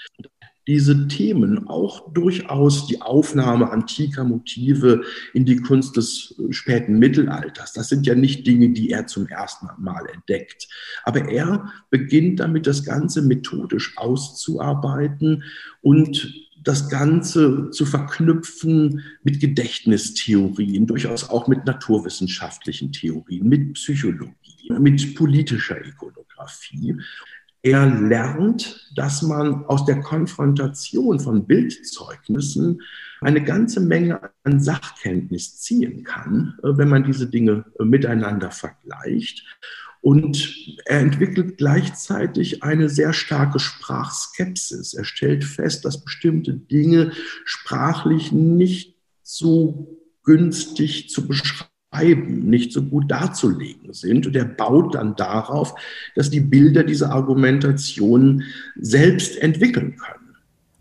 Diese 0.66 1.09
Themen, 1.09 1.68
auch 1.68 2.12
durchaus 2.12 2.87
die 2.87 3.02
Aufnahme 3.02 3.71
antiker 3.71 4.25
Motive 4.25 5.02
in 5.35 5.44
die 5.44 5.56
Kunst 5.56 5.97
des 5.97 6.35
späten 6.50 6.99
Mittelalters. 6.99 7.73
Das 7.73 7.88
sind 7.88 8.06
ja 8.06 8.14
nicht 8.14 8.47
Dinge, 8.47 8.71
die 8.71 8.90
er 8.90 9.06
zum 9.06 9.26
ersten 9.26 9.68
Mal 9.78 10.06
entdeckt. 10.12 10.68
Aber 11.04 11.28
er 11.28 11.71
beginnt 11.90 12.40
damit, 12.40 12.66
das 12.66 12.85
Ganze 12.85 13.23
methodisch 13.23 13.97
auszuarbeiten 13.97 15.44
und 15.83 16.33
das 16.62 16.88
Ganze 16.88 17.71
zu 17.71 17.85
verknüpfen 17.85 19.02
mit 19.23 19.38
Gedächtnistheorien, 19.38 20.87
durchaus 20.87 21.28
auch 21.28 21.47
mit 21.47 21.66
naturwissenschaftlichen 21.66 22.90
Theorien, 22.90 23.49
mit 23.49 23.75
Psychologie, 23.75 24.73
mit 24.78 25.14
politischer 25.14 25.85
Ikonografie. 25.85 26.97
Er 27.64 27.87
lernt, 27.87 28.92
dass 28.94 29.23
man 29.23 29.64
aus 29.64 29.87
der 29.87 30.02
Konfrontation 30.02 31.18
von 31.18 31.47
Bildzeugnissen 31.47 32.83
eine 33.23 33.42
ganze 33.42 33.80
Menge 33.80 34.21
an 34.42 34.61
Sachkenntnis 34.61 35.61
ziehen 35.61 36.04
kann, 36.04 36.59
äh, 36.62 36.76
wenn 36.76 36.90
man 36.90 37.04
diese 37.04 37.26
Dinge 37.26 37.64
äh, 37.80 37.85
miteinander 37.85 38.50
vergleicht. 38.50 39.47
Und 40.02 40.54
er 40.85 41.00
entwickelt 41.00 41.56
gleichzeitig 41.56 42.62
eine 42.62 42.90
sehr 42.90 43.14
starke 43.14 43.59
Sprachskepsis. 43.59 44.92
Er 44.92 45.04
stellt 45.04 45.42
fest, 45.42 45.87
dass 45.87 46.04
bestimmte 46.04 46.52
Dinge 46.52 47.12
sprachlich 47.47 48.30
nicht 48.30 48.99
so 49.23 49.99
günstig 50.23 51.09
zu 51.09 51.26
beschreiben 51.26 51.74
beschreiben, 51.95 52.49
nicht 52.49 52.73
so 52.73 52.83
gut 52.83 53.11
darzulegen 53.11 53.93
sind. 53.93 54.27
Und 54.27 54.37
er 54.37 54.45
baut 54.45 54.95
dann 54.95 55.17
darauf, 55.17 55.75
dass 56.15 56.31
die 56.31 56.41
Bilder 56.41 56.83
diese 56.83 57.11
Argumentation 57.11 58.43
selbst 58.77 59.37
entwickeln 59.39 59.97
können. 59.97 60.21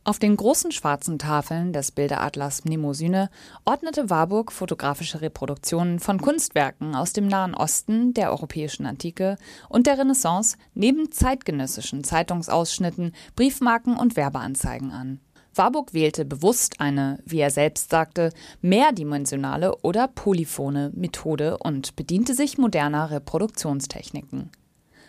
Auf 0.05 0.19
den 0.19 0.35
großen 0.35 0.73
schwarzen 0.73 1.17
Tafeln 1.17 1.71
des 1.71 1.91
Bilderatlas 1.91 2.65
Mnemosyne 2.65 3.29
ordnete 3.63 4.09
Warburg 4.09 4.51
fotografische 4.51 5.21
Reproduktionen 5.21 5.99
von 5.99 6.19
Kunstwerken 6.19 6.93
aus 6.93 7.13
dem 7.13 7.27
Nahen 7.27 7.53
Osten, 7.55 8.13
der 8.13 8.31
europäischen 8.31 8.85
Antike 8.85 9.37
und 9.69 9.87
der 9.87 9.97
Renaissance 9.97 10.57
neben 10.73 11.13
zeitgenössischen 11.13 12.03
Zeitungsausschnitten, 12.03 13.13
Briefmarken 13.37 13.95
und 13.95 14.17
Werbeanzeigen 14.17 14.91
an. 14.91 15.21
Warburg 15.55 15.93
wählte 15.93 16.25
bewusst 16.25 16.79
eine, 16.79 17.19
wie 17.25 17.39
er 17.39 17.51
selbst 17.51 17.89
sagte, 17.89 18.31
mehrdimensionale 18.61 19.77
oder 19.77 20.07
polyphone 20.07 20.91
Methode 20.95 21.57
und 21.57 21.95
bediente 21.95 22.33
sich 22.33 22.57
moderner 22.57 23.11
Reproduktionstechniken. 23.11 24.51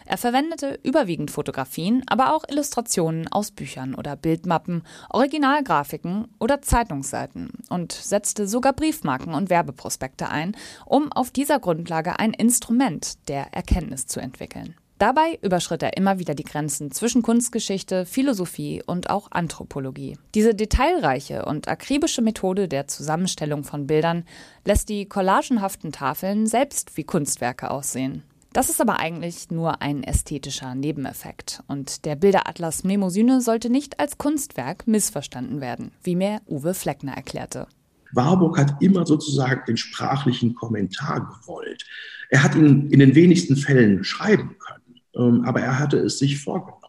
Er 0.06 0.18
verwendete 0.18 0.78
überwiegend 0.82 1.30
Fotografien, 1.30 2.02
aber 2.06 2.34
auch 2.34 2.44
Illustrationen 2.48 3.26
aus 3.28 3.50
Büchern 3.50 3.94
oder 3.94 4.16
Bildmappen, 4.16 4.82
Originalgrafiken 5.08 6.28
oder 6.38 6.60
Zeitungsseiten 6.60 7.50
und 7.70 7.92
setzte 7.92 8.46
sogar 8.46 8.74
Briefmarken 8.74 9.32
und 9.32 9.48
Werbeprospekte 9.48 10.28
ein, 10.28 10.54
um 10.84 11.10
auf 11.10 11.30
dieser 11.30 11.58
Grundlage 11.58 12.18
ein 12.18 12.34
Instrument 12.34 13.28
der 13.28 13.54
Erkenntnis 13.54 14.06
zu 14.06 14.20
entwickeln. 14.20 14.74
Dabei 14.98 15.38
überschritt 15.42 15.82
er 15.82 15.96
immer 15.96 16.18
wieder 16.18 16.34
die 16.34 16.44
Grenzen 16.44 16.92
zwischen 16.92 17.22
Kunstgeschichte, 17.22 18.06
Philosophie 18.06 18.82
und 18.86 19.10
auch 19.10 19.30
Anthropologie. 19.32 20.16
Diese 20.34 20.54
detailreiche 20.54 21.44
und 21.44 21.66
akribische 21.66 22.22
Methode 22.22 22.68
der 22.68 22.86
Zusammenstellung 22.86 23.64
von 23.64 23.86
Bildern 23.86 24.24
lässt 24.64 24.88
die 24.88 25.06
collagenhaften 25.06 25.90
Tafeln 25.90 26.46
selbst 26.46 26.96
wie 26.96 27.04
Kunstwerke 27.04 27.70
aussehen. 27.70 28.22
Das 28.52 28.70
ist 28.70 28.80
aber 28.80 29.00
eigentlich 29.00 29.50
nur 29.50 29.82
ein 29.82 30.04
ästhetischer 30.04 30.76
Nebeneffekt. 30.76 31.64
Und 31.66 32.04
der 32.04 32.14
Bilderatlas 32.14 32.84
Mnemosyne 32.84 33.40
sollte 33.40 33.68
nicht 33.68 33.98
als 33.98 34.16
Kunstwerk 34.16 34.86
missverstanden 34.86 35.60
werden, 35.60 35.90
wie 36.04 36.14
mir 36.14 36.40
Uwe 36.46 36.72
Fleckner 36.72 37.14
erklärte. 37.14 37.66
Warburg 38.12 38.56
hat 38.56 38.80
immer 38.80 39.04
sozusagen 39.04 39.62
den 39.66 39.76
sprachlichen 39.76 40.54
Kommentar 40.54 41.26
gewollt. 41.40 41.84
Er 42.30 42.44
hat 42.44 42.54
ihn 42.54 42.90
in 42.90 43.00
den 43.00 43.16
wenigsten 43.16 43.56
Fällen 43.56 44.04
schreiben 44.04 44.56
können, 44.60 44.83
aber 45.14 45.60
er 45.60 45.78
hatte 45.78 45.98
es 45.98 46.18
sich 46.18 46.38
vorgenommen. 46.38 46.80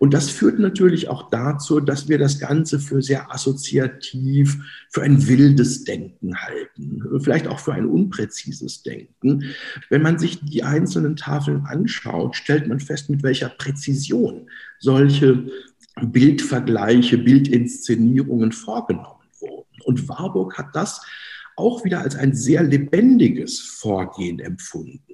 Und 0.00 0.14
das 0.14 0.30
führt 0.30 0.58
natürlich 0.58 1.08
auch 1.08 1.28
dazu, 1.28 1.78
dass 1.78 2.08
wir 2.08 2.16
das 2.16 2.38
Ganze 2.38 2.80
für 2.80 3.02
sehr 3.02 3.30
assoziativ, 3.34 4.56
für 4.88 5.02
ein 5.02 5.28
wildes 5.28 5.84
Denken 5.84 6.36
halten, 6.36 7.02
vielleicht 7.20 7.46
auch 7.46 7.58
für 7.58 7.74
ein 7.74 7.84
unpräzises 7.84 8.82
Denken. 8.82 9.44
Wenn 9.90 10.00
man 10.00 10.18
sich 10.18 10.40
die 10.40 10.62
einzelnen 10.62 11.16
Tafeln 11.16 11.66
anschaut, 11.66 12.34
stellt 12.34 12.66
man 12.66 12.80
fest, 12.80 13.10
mit 13.10 13.22
welcher 13.22 13.50
Präzision 13.50 14.48
solche 14.78 15.44
Bildvergleiche, 16.00 17.18
Bildinszenierungen 17.18 18.52
vorgenommen 18.52 19.28
wurden. 19.38 19.82
Und 19.84 20.08
Warburg 20.08 20.56
hat 20.56 20.74
das 20.74 21.02
auch 21.56 21.84
wieder 21.84 22.00
als 22.00 22.16
ein 22.16 22.34
sehr 22.34 22.62
lebendiges 22.62 23.60
Vorgehen 23.60 24.38
empfunden. 24.38 25.09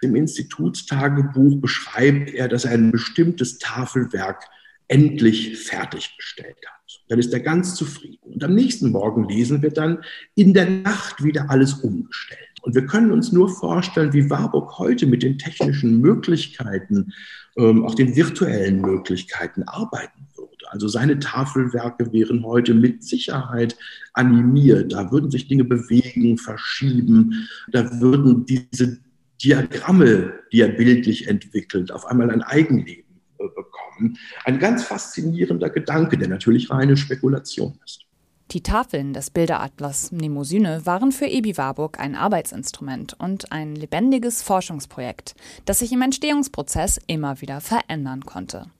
Im 0.00 0.14
Institutstagebuch 0.14 1.60
beschreibt 1.60 2.30
er, 2.30 2.48
dass 2.48 2.64
er 2.64 2.72
ein 2.72 2.92
bestimmtes 2.92 3.58
Tafelwerk 3.58 4.44
endlich 4.88 5.58
fertiggestellt 5.58 6.56
hat. 6.66 7.02
Dann 7.08 7.18
ist 7.18 7.32
er 7.32 7.40
ganz 7.40 7.74
zufrieden. 7.74 8.32
Und 8.34 8.44
am 8.44 8.54
nächsten 8.54 8.90
Morgen 8.90 9.28
lesen 9.28 9.62
wir 9.62 9.70
dann 9.70 9.98
in 10.34 10.54
der 10.54 10.68
Nacht 10.68 11.22
wieder 11.22 11.50
alles 11.50 11.74
umgestellt. 11.74 12.40
Und 12.62 12.74
wir 12.74 12.86
können 12.86 13.12
uns 13.12 13.32
nur 13.32 13.48
vorstellen, 13.48 14.12
wie 14.12 14.28
Warburg 14.30 14.78
heute 14.78 15.06
mit 15.06 15.22
den 15.22 15.38
technischen 15.38 16.00
Möglichkeiten, 16.00 17.12
ähm, 17.56 17.84
auch 17.84 17.94
den 17.94 18.16
virtuellen 18.16 18.80
Möglichkeiten 18.80 19.62
arbeiten 19.64 20.26
würde. 20.36 20.70
Also 20.70 20.88
seine 20.88 21.18
Tafelwerke 21.18 22.12
wären 22.12 22.44
heute 22.44 22.74
mit 22.74 23.04
Sicherheit 23.04 23.76
animiert. 24.12 24.92
Da 24.92 25.10
würden 25.10 25.30
sich 25.30 25.48
Dinge 25.48 25.64
bewegen, 25.64 26.36
verschieben. 26.36 27.48
Da 27.70 28.00
würden 28.00 28.44
diese 28.44 28.98
Diagramme, 29.42 30.32
die 30.52 30.60
er 30.60 30.68
bildlich 30.68 31.28
entwickelt, 31.28 31.92
auf 31.92 32.06
einmal 32.06 32.30
ein 32.30 32.42
Eigenleben 32.42 33.20
äh, 33.38 33.44
bekommen. 33.54 34.18
Ein 34.44 34.58
ganz 34.58 34.84
faszinierender 34.84 35.70
Gedanke, 35.70 36.18
der 36.18 36.28
natürlich 36.28 36.70
reine 36.70 36.96
Spekulation 36.96 37.78
ist. 37.84 38.04
Die 38.50 38.62
Tafeln 38.62 39.12
des 39.12 39.28
Bilderatlas 39.28 40.10
Mnemosyne 40.10 40.86
waren 40.86 41.12
für 41.12 41.26
Ebi 41.26 41.58
Warburg 41.58 42.00
ein 42.00 42.14
Arbeitsinstrument 42.14 43.14
und 43.18 43.52
ein 43.52 43.74
lebendiges 43.74 44.40
Forschungsprojekt, 44.40 45.34
das 45.66 45.80
sich 45.80 45.92
im 45.92 46.00
Entstehungsprozess 46.00 46.98
immer 47.06 47.42
wieder 47.42 47.60
verändern 47.60 48.24
konnte. 48.24 48.70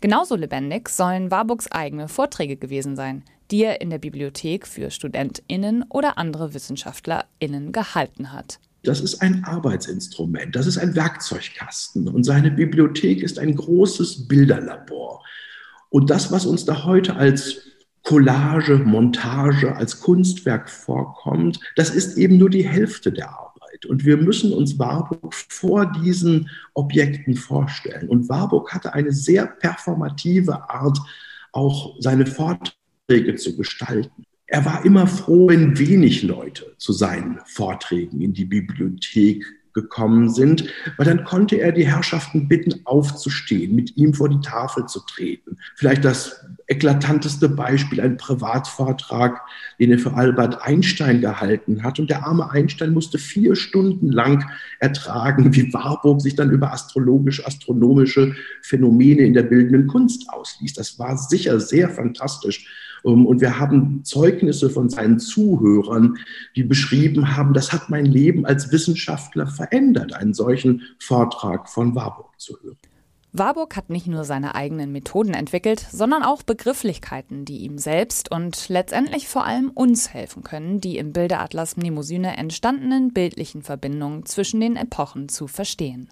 Genauso 0.00 0.34
lebendig 0.34 0.88
sollen 0.88 1.30
Warburgs 1.30 1.70
eigene 1.70 2.08
Vorträge 2.08 2.56
gewesen 2.56 2.96
sein, 2.96 3.22
die 3.52 3.62
er 3.62 3.80
in 3.80 3.90
der 3.90 3.98
Bibliothek 3.98 4.66
für 4.66 4.90
StudentInnen 4.90 5.84
oder 5.88 6.18
andere 6.18 6.52
WissenschaftlerInnen 6.52 7.70
gehalten 7.70 8.32
hat. 8.32 8.58
Das 8.84 9.00
ist 9.00 9.22
ein 9.22 9.44
Arbeitsinstrument, 9.44 10.54
das 10.54 10.66
ist 10.66 10.78
ein 10.78 10.94
Werkzeugkasten 10.94 12.06
und 12.08 12.24
seine 12.24 12.50
Bibliothek 12.50 13.22
ist 13.22 13.38
ein 13.38 13.54
großes 13.54 14.28
Bilderlabor. 14.28 15.24
Und 15.88 16.10
das, 16.10 16.30
was 16.30 16.44
uns 16.44 16.64
da 16.64 16.84
heute 16.84 17.16
als 17.16 17.62
Collage, 18.02 18.76
Montage, 18.76 19.74
als 19.74 20.00
Kunstwerk 20.00 20.68
vorkommt, 20.68 21.58
das 21.76 21.90
ist 21.90 22.18
eben 22.18 22.36
nur 22.36 22.50
die 22.50 22.68
Hälfte 22.68 23.10
der 23.10 23.30
Arbeit. 23.30 23.86
Und 23.86 24.04
wir 24.04 24.18
müssen 24.18 24.52
uns 24.52 24.78
Warburg 24.78 25.32
vor 25.34 25.90
diesen 25.90 26.50
Objekten 26.74 27.34
vorstellen. 27.36 28.08
Und 28.08 28.28
Warburg 28.28 28.74
hatte 28.74 28.92
eine 28.92 29.12
sehr 29.12 29.46
performative 29.46 30.68
Art, 30.68 30.98
auch 31.52 31.96
seine 32.00 32.26
Vorträge 32.26 33.36
zu 33.36 33.56
gestalten 33.56 34.24
er 34.46 34.64
war 34.64 34.84
immer 34.84 35.06
froh, 35.06 35.48
wenn 35.48 35.78
wenig 35.78 36.22
Leute 36.22 36.74
zu 36.78 36.92
seinen 36.92 37.40
Vorträgen 37.46 38.20
in 38.20 38.34
die 38.34 38.44
Bibliothek 38.44 39.44
gekommen 39.74 40.30
sind, 40.30 40.64
weil 40.96 41.06
dann 41.06 41.24
konnte 41.24 41.60
er 41.60 41.72
die 41.72 41.86
Herrschaften 41.86 42.46
bitten, 42.48 42.82
aufzustehen, 42.84 43.74
mit 43.74 43.96
ihm 43.96 44.14
vor 44.14 44.28
die 44.28 44.40
Tafel 44.40 44.86
zu 44.86 45.00
treten. 45.00 45.56
Vielleicht 45.74 46.04
das 46.04 46.44
eklatanteste 46.68 47.48
Beispiel, 47.48 48.00
ein 48.00 48.16
Privatvortrag, 48.16 49.40
den 49.80 49.90
er 49.90 49.98
für 49.98 50.14
Albert 50.14 50.62
Einstein 50.62 51.20
gehalten 51.20 51.82
hat. 51.82 51.98
Und 51.98 52.08
der 52.08 52.24
arme 52.24 52.50
Einstein 52.50 52.92
musste 52.92 53.18
vier 53.18 53.56
Stunden 53.56 54.12
lang 54.12 54.48
ertragen, 54.78 55.54
wie 55.54 55.72
Warburg 55.74 56.22
sich 56.22 56.36
dann 56.36 56.50
über 56.50 56.72
astrologisch-astronomische 56.72 58.36
Phänomene 58.62 59.22
in 59.22 59.34
der 59.34 59.42
bildenden 59.42 59.88
Kunst 59.88 60.30
ausließ. 60.30 60.74
Das 60.74 60.98
war 61.00 61.18
sicher 61.18 61.58
sehr 61.58 61.90
fantastisch 61.90 62.66
und 63.04 63.40
wir 63.40 63.58
haben 63.58 64.02
Zeugnisse 64.04 64.70
von 64.70 64.88
seinen 64.88 65.18
Zuhörern, 65.18 66.16
die 66.56 66.62
beschrieben 66.62 67.36
haben, 67.36 67.52
das 67.52 67.72
hat 67.72 67.90
mein 67.90 68.06
Leben 68.06 68.46
als 68.46 68.72
Wissenschaftler 68.72 69.46
verändert, 69.46 70.14
einen 70.14 70.34
solchen 70.34 70.82
Vortrag 70.98 71.68
von 71.68 71.94
Warburg 71.94 72.40
zu 72.40 72.56
hören. 72.62 72.78
Warburg 73.36 73.76
hat 73.76 73.90
nicht 73.90 74.06
nur 74.06 74.22
seine 74.22 74.54
eigenen 74.54 74.92
Methoden 74.92 75.34
entwickelt, 75.34 75.84
sondern 75.90 76.22
auch 76.22 76.44
Begrifflichkeiten, 76.44 77.44
die 77.44 77.58
ihm 77.58 77.78
selbst 77.78 78.30
und 78.30 78.68
letztendlich 78.68 79.26
vor 79.26 79.44
allem 79.44 79.70
uns 79.70 80.14
helfen 80.14 80.44
können, 80.44 80.80
die 80.80 80.98
im 80.98 81.12
Bilderatlas 81.12 81.76
Mnemosyne 81.76 82.36
entstandenen 82.36 83.12
bildlichen 83.12 83.62
Verbindungen 83.62 84.24
zwischen 84.24 84.60
den 84.60 84.76
Epochen 84.76 85.28
zu 85.28 85.48
verstehen. 85.48 86.10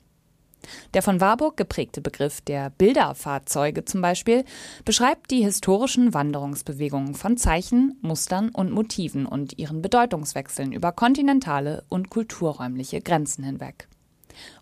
Der 0.95 1.03
von 1.03 1.21
Warburg 1.21 1.57
geprägte 1.57 2.01
Begriff 2.01 2.41
der 2.41 2.71
Bilderfahrzeuge 2.71 3.85
zum 3.85 4.01
Beispiel 4.01 4.45
beschreibt 4.85 5.31
die 5.31 5.43
historischen 5.43 6.15
Wanderungsbewegungen 6.15 7.15
von 7.15 7.37
Zeichen, 7.37 7.99
Mustern 8.01 8.51
und 8.51 8.71
Motiven 8.71 9.27
und 9.27 9.59
ihren 9.59 9.83
Bedeutungswechseln 9.83 10.73
über 10.73 10.93
kontinentale 10.93 11.85
und 11.89 12.11
kulturräumliche 12.11 13.01
Grenzen 13.01 13.45
hinweg. 13.45 13.89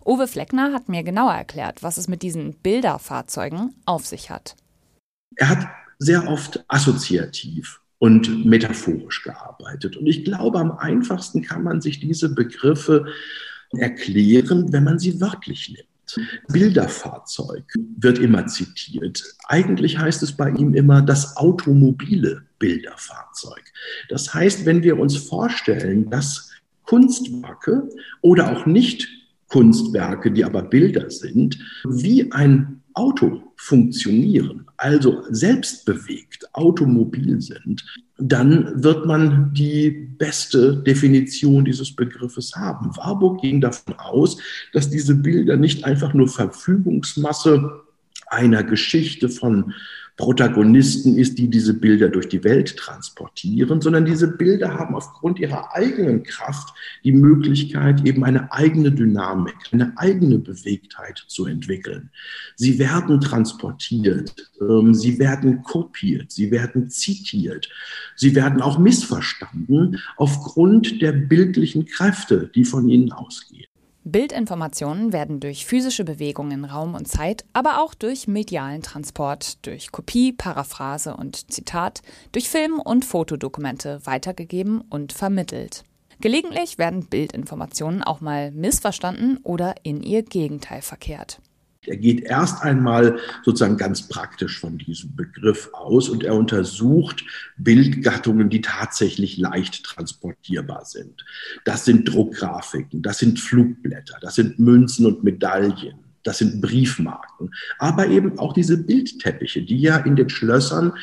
Uwe 0.05 0.27
Fleckner 0.27 0.73
hat 0.73 0.89
mir 0.89 1.03
genauer 1.03 1.33
erklärt, 1.33 1.83
was 1.83 1.97
es 1.97 2.07
mit 2.07 2.21
diesen 2.21 2.55
Bilderfahrzeugen 2.55 3.73
auf 3.85 4.05
sich 4.05 4.29
hat. 4.29 4.55
Er 5.35 5.49
hat 5.49 5.67
sehr 5.99 6.27
oft 6.27 6.63
assoziativ 6.67 7.79
und 7.99 8.45
metaphorisch 8.45 9.21
gearbeitet. 9.23 9.95
Und 9.95 10.07
ich 10.07 10.25
glaube, 10.25 10.59
am 10.59 10.71
einfachsten 10.71 11.43
kann 11.43 11.63
man 11.63 11.81
sich 11.81 11.99
diese 11.99 12.33
Begriffe 12.33 13.05
erklären, 13.73 14.73
wenn 14.73 14.83
man 14.83 14.99
sie 14.99 15.21
wörtlich 15.21 15.69
nimmt. 15.69 15.87
Bilderfahrzeug 16.47 17.63
wird 17.97 18.19
immer 18.19 18.47
zitiert. 18.47 19.23
Eigentlich 19.47 19.97
heißt 19.97 20.23
es 20.23 20.31
bei 20.33 20.49
ihm 20.49 20.73
immer 20.73 21.01
das 21.01 21.37
automobile 21.37 22.43
Bilderfahrzeug. 22.59 23.63
Das 24.09 24.33
heißt, 24.33 24.65
wenn 24.65 24.83
wir 24.83 24.99
uns 24.99 25.17
vorstellen, 25.17 26.09
dass 26.09 26.51
Kunstwerke 26.85 27.89
oder 28.21 28.51
auch 28.51 28.65
nicht 28.65 29.07
Kunstwerke, 29.47 30.31
die 30.31 30.45
aber 30.45 30.61
Bilder 30.61 31.09
sind, 31.09 31.57
wie 31.83 32.31
ein 32.31 32.80
Auto 32.93 33.41
funktionieren, 33.55 34.65
also 34.77 35.23
selbstbewegt, 35.29 36.47
automobil 36.53 37.41
sind, 37.41 37.83
dann 38.17 38.83
wird 38.83 39.05
man 39.05 39.53
die 39.53 39.89
beste 39.89 40.77
Definition 40.77 41.65
dieses 41.65 41.95
Begriffes 41.95 42.55
haben. 42.55 42.95
Warburg 42.97 43.41
ging 43.41 43.61
davon 43.61 43.95
aus, 43.97 44.37
dass 44.73 44.89
diese 44.89 45.15
Bilder 45.15 45.57
nicht 45.57 45.85
einfach 45.85 46.13
nur 46.13 46.27
Verfügungsmasse 46.27 47.81
einer 48.27 48.63
Geschichte 48.63 49.29
von 49.29 49.73
Protagonisten 50.21 51.17
ist, 51.17 51.39
die 51.39 51.49
diese 51.49 51.73
Bilder 51.73 52.07
durch 52.07 52.29
die 52.29 52.43
Welt 52.43 52.77
transportieren, 52.77 53.81
sondern 53.81 54.05
diese 54.05 54.27
Bilder 54.27 54.77
haben 54.77 54.93
aufgrund 54.93 55.39
ihrer 55.39 55.73
eigenen 55.73 56.21
Kraft 56.21 56.75
die 57.03 57.11
Möglichkeit, 57.11 58.05
eben 58.05 58.23
eine 58.23 58.51
eigene 58.53 58.91
Dynamik, 58.91 59.55
eine 59.71 59.97
eigene 59.97 60.37
Bewegtheit 60.37 61.25
zu 61.27 61.47
entwickeln. 61.47 62.11
Sie 62.55 62.77
werden 62.77 63.19
transportiert, 63.19 64.51
ähm, 64.61 64.93
sie 64.93 65.17
werden 65.17 65.63
kopiert, 65.63 66.31
sie 66.31 66.51
werden 66.51 66.91
zitiert, 66.91 67.67
sie 68.15 68.35
werden 68.35 68.61
auch 68.61 68.77
missverstanden 68.77 69.97
aufgrund 70.17 71.01
der 71.01 71.13
bildlichen 71.13 71.87
Kräfte, 71.87 72.51
die 72.53 72.63
von 72.63 72.87
ihnen 72.87 73.11
ausgehen. 73.11 73.70
Bildinformationen 74.03 75.13
werden 75.13 75.39
durch 75.39 75.65
physische 75.67 76.03
Bewegung 76.03 76.49
in 76.49 76.65
Raum 76.65 76.95
und 76.95 77.07
Zeit, 77.07 77.45
aber 77.53 77.81
auch 77.81 77.93
durch 77.93 78.27
medialen 78.27 78.81
Transport, 78.81 79.63
durch 79.65 79.91
Kopie, 79.91 80.33
Paraphrase 80.33 81.15
und 81.15 81.51
Zitat, 81.51 82.01
durch 82.31 82.49
Film- 82.49 82.79
und 82.79 83.05
Fotodokumente 83.05 84.03
weitergegeben 84.05 84.81
und 84.81 85.13
vermittelt. 85.13 85.83
Gelegentlich 86.19 86.79
werden 86.79 87.05
Bildinformationen 87.07 88.03
auch 88.03 88.21
mal 88.21 88.51
missverstanden 88.51 89.37
oder 89.43 89.75
in 89.83 90.01
ihr 90.01 90.23
Gegenteil 90.23 90.81
verkehrt. 90.81 91.39
Er 91.87 91.97
geht 91.97 92.21
erst 92.21 92.61
einmal 92.61 93.17
sozusagen 93.43 93.75
ganz 93.75 94.07
praktisch 94.07 94.59
von 94.59 94.77
diesem 94.77 95.15
Begriff 95.15 95.71
aus 95.73 96.09
und 96.09 96.23
er 96.23 96.35
untersucht 96.35 97.25
Bildgattungen, 97.57 98.51
die 98.51 98.61
tatsächlich 98.61 99.37
leicht 99.37 99.83
transportierbar 99.83 100.85
sind. 100.85 101.25
Das 101.65 101.85
sind 101.85 102.05
Druckgrafiken, 102.07 103.01
das 103.01 103.17
sind 103.17 103.39
Flugblätter, 103.39 104.19
das 104.21 104.35
sind 104.35 104.59
Münzen 104.59 105.07
und 105.07 105.23
Medaillen, 105.23 105.95
das 106.21 106.37
sind 106.37 106.61
Briefmarken, 106.61 107.49
aber 107.79 108.05
eben 108.09 108.37
auch 108.37 108.53
diese 108.53 108.77
Bildteppiche, 108.77 109.63
die 109.63 109.79
ja 109.79 109.97
in 109.97 110.15
den 110.15 110.29
Schlössern 110.29 110.93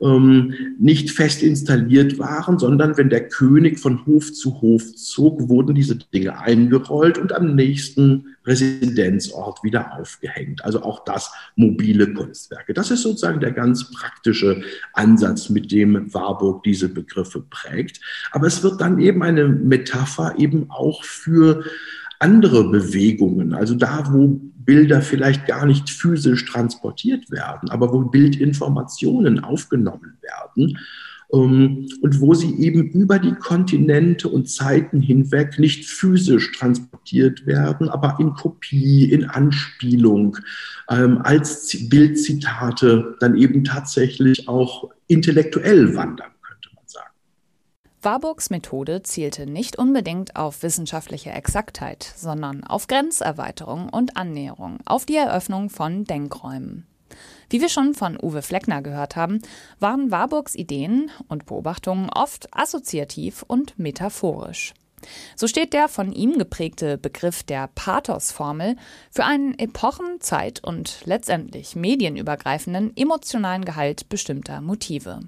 ähm, 0.00 0.54
nicht 0.78 1.10
fest 1.10 1.42
installiert 1.42 2.18
waren, 2.18 2.58
sondern 2.58 2.96
wenn 2.96 3.08
der 3.08 3.28
König 3.28 3.78
von 3.78 4.04
Hof 4.06 4.32
zu 4.32 4.60
Hof 4.60 4.94
zog, 4.94 5.48
wurden 5.48 5.74
diese 5.74 5.96
Dinge 5.96 6.38
eingerollt 6.38 7.18
und 7.18 7.32
am 7.32 7.54
nächsten 7.54 8.36
Residenzort 8.44 9.64
wieder 9.64 9.98
aufgehängt. 9.98 10.64
Also 10.64 10.82
auch 10.82 11.04
das 11.04 11.32
mobile 11.56 12.12
Kunstwerke. 12.12 12.74
Das 12.74 12.90
ist 12.90 13.02
sozusagen 13.02 13.40
der 13.40 13.52
ganz 13.52 13.90
praktische 13.90 14.62
Ansatz, 14.92 15.48
mit 15.48 15.72
dem 15.72 16.12
Warburg 16.12 16.62
diese 16.62 16.88
Begriffe 16.88 17.44
prägt. 17.48 18.00
Aber 18.32 18.46
es 18.46 18.62
wird 18.62 18.80
dann 18.80 19.00
eben 19.00 19.22
eine 19.22 19.48
Metapher 19.48 20.34
eben 20.38 20.70
auch 20.70 21.02
für 21.04 21.64
andere 22.18 22.70
Bewegungen, 22.70 23.52
also 23.52 23.74
da, 23.74 24.04
wo 24.10 24.40
Bilder 24.66 25.00
vielleicht 25.00 25.46
gar 25.46 25.64
nicht 25.64 25.88
physisch 25.88 26.44
transportiert 26.44 27.30
werden, 27.30 27.70
aber 27.70 27.92
wo 27.92 28.00
Bildinformationen 28.00 29.42
aufgenommen 29.42 30.18
werden 30.20 30.78
ähm, 31.32 31.88
und 32.02 32.20
wo 32.20 32.34
sie 32.34 32.54
eben 32.58 32.90
über 32.90 33.18
die 33.18 33.34
Kontinente 33.34 34.28
und 34.28 34.48
Zeiten 34.48 35.00
hinweg 35.00 35.58
nicht 35.58 35.86
physisch 35.86 36.52
transportiert 36.52 37.46
werden, 37.46 37.88
aber 37.88 38.16
in 38.18 38.34
Kopie, 38.34 39.04
in 39.04 39.24
Anspielung, 39.24 40.36
ähm, 40.90 41.18
als 41.22 41.88
Bildzitate 41.88 43.16
dann 43.20 43.36
eben 43.36 43.64
tatsächlich 43.64 44.48
auch 44.48 44.90
intellektuell 45.08 45.94
wandern. 45.94 46.30
Warburgs 48.06 48.50
Methode 48.50 49.02
zielte 49.02 49.48
nicht 49.48 49.80
unbedingt 49.80 50.36
auf 50.36 50.62
wissenschaftliche 50.62 51.30
Exaktheit, 51.30 52.04
sondern 52.16 52.62
auf 52.62 52.86
Grenzerweiterung 52.86 53.88
und 53.88 54.16
Annäherung, 54.16 54.78
auf 54.84 55.06
die 55.06 55.16
Eröffnung 55.16 55.70
von 55.70 56.04
Denkräumen. 56.04 56.86
Wie 57.50 57.60
wir 57.60 57.68
schon 57.68 57.94
von 57.94 58.16
Uwe 58.16 58.42
Fleckner 58.42 58.80
gehört 58.80 59.16
haben, 59.16 59.42
waren 59.80 60.12
Warburgs 60.12 60.54
Ideen 60.54 61.10
und 61.26 61.46
Beobachtungen 61.46 62.08
oft 62.08 62.46
assoziativ 62.56 63.42
und 63.42 63.76
metaphorisch. 63.76 64.72
So 65.34 65.48
steht 65.48 65.72
der 65.72 65.88
von 65.88 66.12
ihm 66.12 66.38
geprägte 66.38 66.98
Begriff 66.98 67.42
der 67.42 67.68
Pathos-Formel 67.74 68.76
für 69.10 69.24
einen 69.24 69.58
epochen-, 69.58 70.20
zeit- 70.20 70.62
und 70.62 71.00
letztendlich 71.06 71.74
medienübergreifenden 71.74 72.96
emotionalen 72.96 73.64
Gehalt 73.64 74.08
bestimmter 74.08 74.60
Motive. 74.60 75.22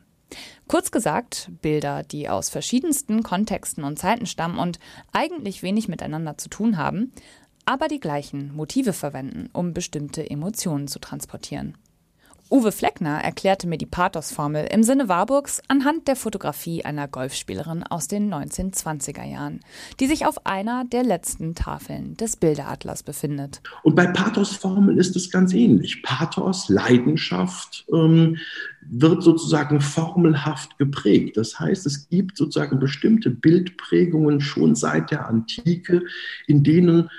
Kurz 0.69 0.91
gesagt, 0.91 1.51
Bilder, 1.63 2.03
die 2.03 2.29
aus 2.29 2.51
verschiedensten 2.51 3.23
Kontexten 3.23 3.85
und 3.85 3.99
Zeiten 3.99 4.27
stammen 4.27 4.59
und 4.59 4.79
eigentlich 5.13 5.63
wenig 5.63 5.89
miteinander 5.89 6.37
zu 6.37 6.51
tun 6.51 6.77
haben, 6.77 7.13
aber 7.65 7.89
die 7.89 8.01
gleichen 8.01 8.55
Motive 8.55 8.93
verwenden, 8.93 9.49
um 9.55 9.73
bestimmte 9.73 10.29
Emotionen 10.29 10.87
zu 10.87 10.99
transportieren. 10.99 11.75
Uwe 12.51 12.73
Fleckner 12.73 13.23
erklärte 13.23 13.69
mir 13.69 13.77
die 13.77 13.85
Pathos-Formel 13.85 14.69
im 14.73 14.83
Sinne 14.83 15.11
Warburgs 15.11 15.61
anhand 15.69 16.09
der 16.09 16.17
Fotografie 16.17 16.83
einer 16.83 17.07
Golfspielerin 17.07 17.83
aus 17.83 18.09
den 18.09 18.33
1920er 18.33 19.25
Jahren, 19.25 19.61
die 20.01 20.07
sich 20.07 20.25
auf 20.25 20.47
einer 20.47 20.87
der 20.87 21.03
letzten 21.03 21.55
Tafeln 21.55 22.17
des 22.17 22.37
Bilderatlas 22.37 23.03
befindet. 23.03 23.61
Und 23.83 23.97
bei 23.97 24.07
Pathos-Formel 24.07 24.97
ist 24.97 25.15
es 25.15 25.31
ganz 25.31 25.53
ähnlich. 25.53 26.03
Pathos, 26.03 26.71
Leidenschaft, 26.71 27.85
ähm, 27.93 28.39
wird 28.81 29.23
sozusagen 29.23 29.83
formelhaft 29.83 30.79
geprägt. 30.79 31.37
Das 31.37 31.61
heißt, 31.61 31.85
es 31.85 32.09
gibt 32.09 32.39
sozusagen 32.39 32.79
bestimmte 32.79 33.29
Bildprägungen 33.29 34.41
schon 34.41 34.75
seit 34.75 35.11
der 35.11 35.29
Antike, 35.29 36.03
in 36.47 36.65
denen 36.65 37.11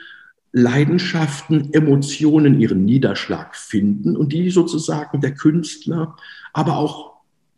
Leidenschaften, 0.52 1.74
Emotionen 1.74 2.60
ihren 2.60 2.86
Niederschlag 2.86 3.56
finden 3.56 4.18
und 4.18 4.34
die 4.34 4.50
sozusagen 4.50 5.22
der 5.22 5.36
Künstler, 5.36 6.16
aber 6.54 6.78
auch 6.78 7.10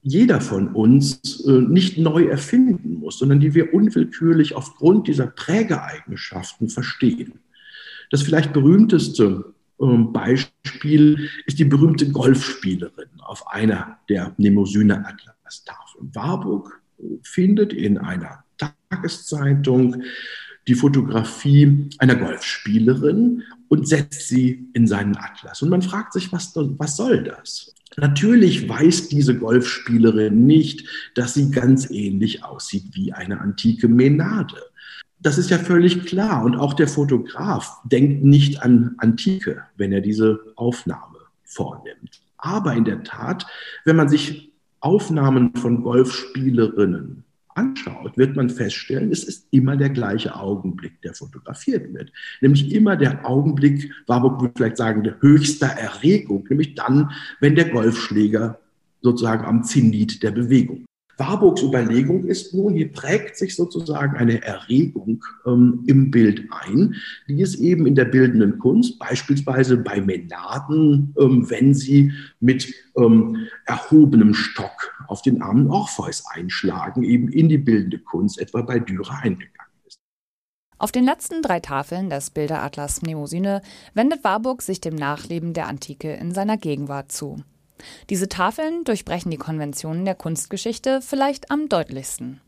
jeder 0.04 0.42
von 0.42 0.70
uns 0.70 1.46
äh, 1.46 1.52
nicht 1.52 1.98
neu 1.98 2.26
erfinden 2.26 2.96
muss, 2.96 3.20
sondern 3.20 3.40
die 3.40 3.54
wir 3.54 3.74
unwillkürlich 3.74 4.56
aufgrund 4.56 5.08
dieser 5.08 5.28
Prägeeigenschaften 5.28 6.70
verstehen. 6.70 7.40
Das 8.10 8.24
vielleicht 8.24 8.52
berühmteste 8.52 9.54
ähm, 9.80 10.12
Beispiel 10.12 11.30
ist 11.46 11.60
die 11.60 11.66
berühmte 11.66 12.10
Golfspielerin 12.10 13.10
auf 13.20 13.48
einer 13.48 14.00
der 14.10 14.34
Nemosyner 14.38 15.06
Atlas-Tafeln. 15.08 16.14
Warburg 16.14 16.82
äh, 17.00 17.04
findet 17.24 17.72
in 17.72 17.98
einer 17.98 18.44
Tageszeitung 18.90 20.04
die 20.68 20.76
Fotografie 20.76 21.90
einer 21.98 22.16
Golfspielerin 22.16 23.44
und 23.68 23.88
setzt 23.88 24.28
sie 24.28 24.68
in 24.74 24.88
seinen 24.88 25.18
Atlas. 25.18 25.62
Und 25.62 25.70
man 25.70 25.82
fragt 25.82 26.14
sich, 26.14 26.32
was, 26.32 26.54
was 26.56 26.98
soll 26.98 27.24
das? 27.24 27.74
Natürlich 27.98 28.70
weiß 28.70 29.10
diese 29.10 29.38
Golfspielerin 29.38 30.46
nicht, 30.46 30.88
dass 31.16 31.34
sie 31.34 31.52
ganz 31.52 31.90
ähnlich 31.90 32.44
aussieht 32.44 32.86
wie 32.94 33.12
eine 33.12 33.42
antike 33.42 33.88
Menade. 33.88 34.56
Das 35.20 35.38
ist 35.38 35.50
ja 35.50 35.60
völlig 35.60 36.06
klar. 36.06 36.44
Und 36.44 36.56
auch 36.56 36.74
der 36.74 36.88
Fotograf 36.88 37.80
denkt 37.84 38.24
nicht 38.24 38.64
an 38.64 38.96
Antike, 38.98 39.64
wenn 39.78 39.92
er 39.92 40.02
diese 40.02 40.40
Aufnahme 40.56 41.18
vornimmt. 41.44 42.22
Aber 42.38 42.74
in 42.74 42.86
der 42.86 43.04
Tat, 43.04 43.46
wenn 43.84 43.98
man 43.98 44.10
sich 44.10 44.52
Aufnahmen 44.80 45.54
von 45.56 45.84
Golfspielerinnen 45.84 47.24
anschaut, 47.56 48.18
wird 48.18 48.36
man 48.36 48.50
feststellen, 48.50 49.12
es 49.12 49.24
ist 49.24 49.48
immer 49.52 49.78
der 49.78 49.90
gleiche 49.90 50.36
Augenblick, 50.36 51.02
der 51.02 51.14
fotografiert 51.14 51.94
wird. 51.94 52.12
Nämlich 52.42 52.72
immer 52.74 52.96
der 52.96 53.26
Augenblick, 53.26 53.92
Warburg 54.08 54.42
würde 54.42 54.54
vielleicht 54.56 54.78
sagen, 54.78 55.04
der 55.04 55.22
höchster 55.22 55.68
Erregung, 55.68 56.46
nämlich 56.50 56.76
dann, 56.76 57.12
wenn 57.40 57.56
der 57.56 57.70
Golfschläger 57.70 58.60
sozusagen 59.02 59.46
am 59.46 59.64
Zenit 59.64 60.24
der 60.24 60.32
Bewegung 60.32 60.86
Warburgs 61.22 61.62
Überlegung 61.62 62.26
ist 62.26 62.52
nun, 62.56 62.74
hier 62.74 62.92
prägt 62.92 63.38
sich 63.38 63.56
sozusagen 63.56 64.18
eine 64.18 64.42
Erregung 64.42 65.24
ähm, 65.46 65.84
im 65.86 66.10
Bild 66.10 66.48
ein, 66.50 66.96
die 67.28 67.44
es 67.44 67.60
eben 67.60 67.86
in 67.86 67.94
der 67.94 68.06
bildenden 68.06 68.58
Kunst, 68.58 68.98
beispielsweise 68.98 69.78
bei 69.78 70.02
Menaden, 70.02 71.14
ähm, 71.20 71.48
wenn 71.48 71.76
sie 71.76 72.12
mit 72.40 72.74
ähm, 72.98 73.38
erhobenem 73.68 74.34
Stock 74.34 74.96
auf 75.08 75.22
den 75.22 75.44
armen 75.44 75.70
Orpheus 75.70 76.24
einschlagen, 76.26 77.04
eben 77.04 77.28
in 77.28 77.50
die 77.50 77.60
bildende 77.60 78.00
Kunst, 78.00 78.40
etwa 78.40 78.64
bei 78.64 78.80
Dürer 78.80 79.20
eingegangen 79.22 79.72
ist. 79.86 80.00
Auf 80.80 80.92
den 80.92 81.06
letzten 81.06 81.44
drei 81.44 81.60
Tafeln 81.60 82.10
des 82.10 82.32
Bilderatlas 82.32 83.04
Mnemosyne 83.04 83.62
wendet 83.94 84.24
Warburg 84.24 84.64
sich 84.64 84.82
dem 84.82 84.96
Nachleben 84.96 85.54
der 85.54 85.68
Antike 85.68 86.14
in 86.14 86.32
seiner 86.32 86.58
Gegenwart 86.58 87.12
zu. 87.12 87.44
Diese 88.10 88.30
Tafeln 88.30 88.84
durchbrechen 88.84 89.32
die 89.32 89.38
Konventionen 89.38 90.06
der 90.06 90.16
Kunstgeschichte 90.16 91.02
vielleicht 91.02 91.52
am 91.52 91.70
deutlichsten. 91.70 92.42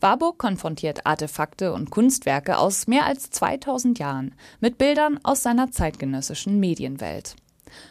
Warburg 0.00 0.38
konfrontiert 0.38 1.06
Artefakte 1.06 1.72
und 1.72 1.90
Kunstwerke 1.90 2.58
aus 2.58 2.86
mehr 2.86 3.06
als 3.06 3.30
2000 3.30 3.98
Jahren 3.98 4.34
mit 4.60 4.78
Bildern 4.78 5.20
aus 5.22 5.42
seiner 5.42 5.70
zeitgenössischen 5.70 6.58
Medienwelt. 6.58 7.36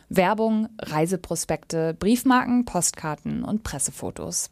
Werbung, 0.10 0.69
Reiseprospekte, 0.80 1.93
Briefmarken, 1.93 2.65
Postkarten 2.65 3.43
und 3.43 3.63
Pressefotos. 3.63 4.49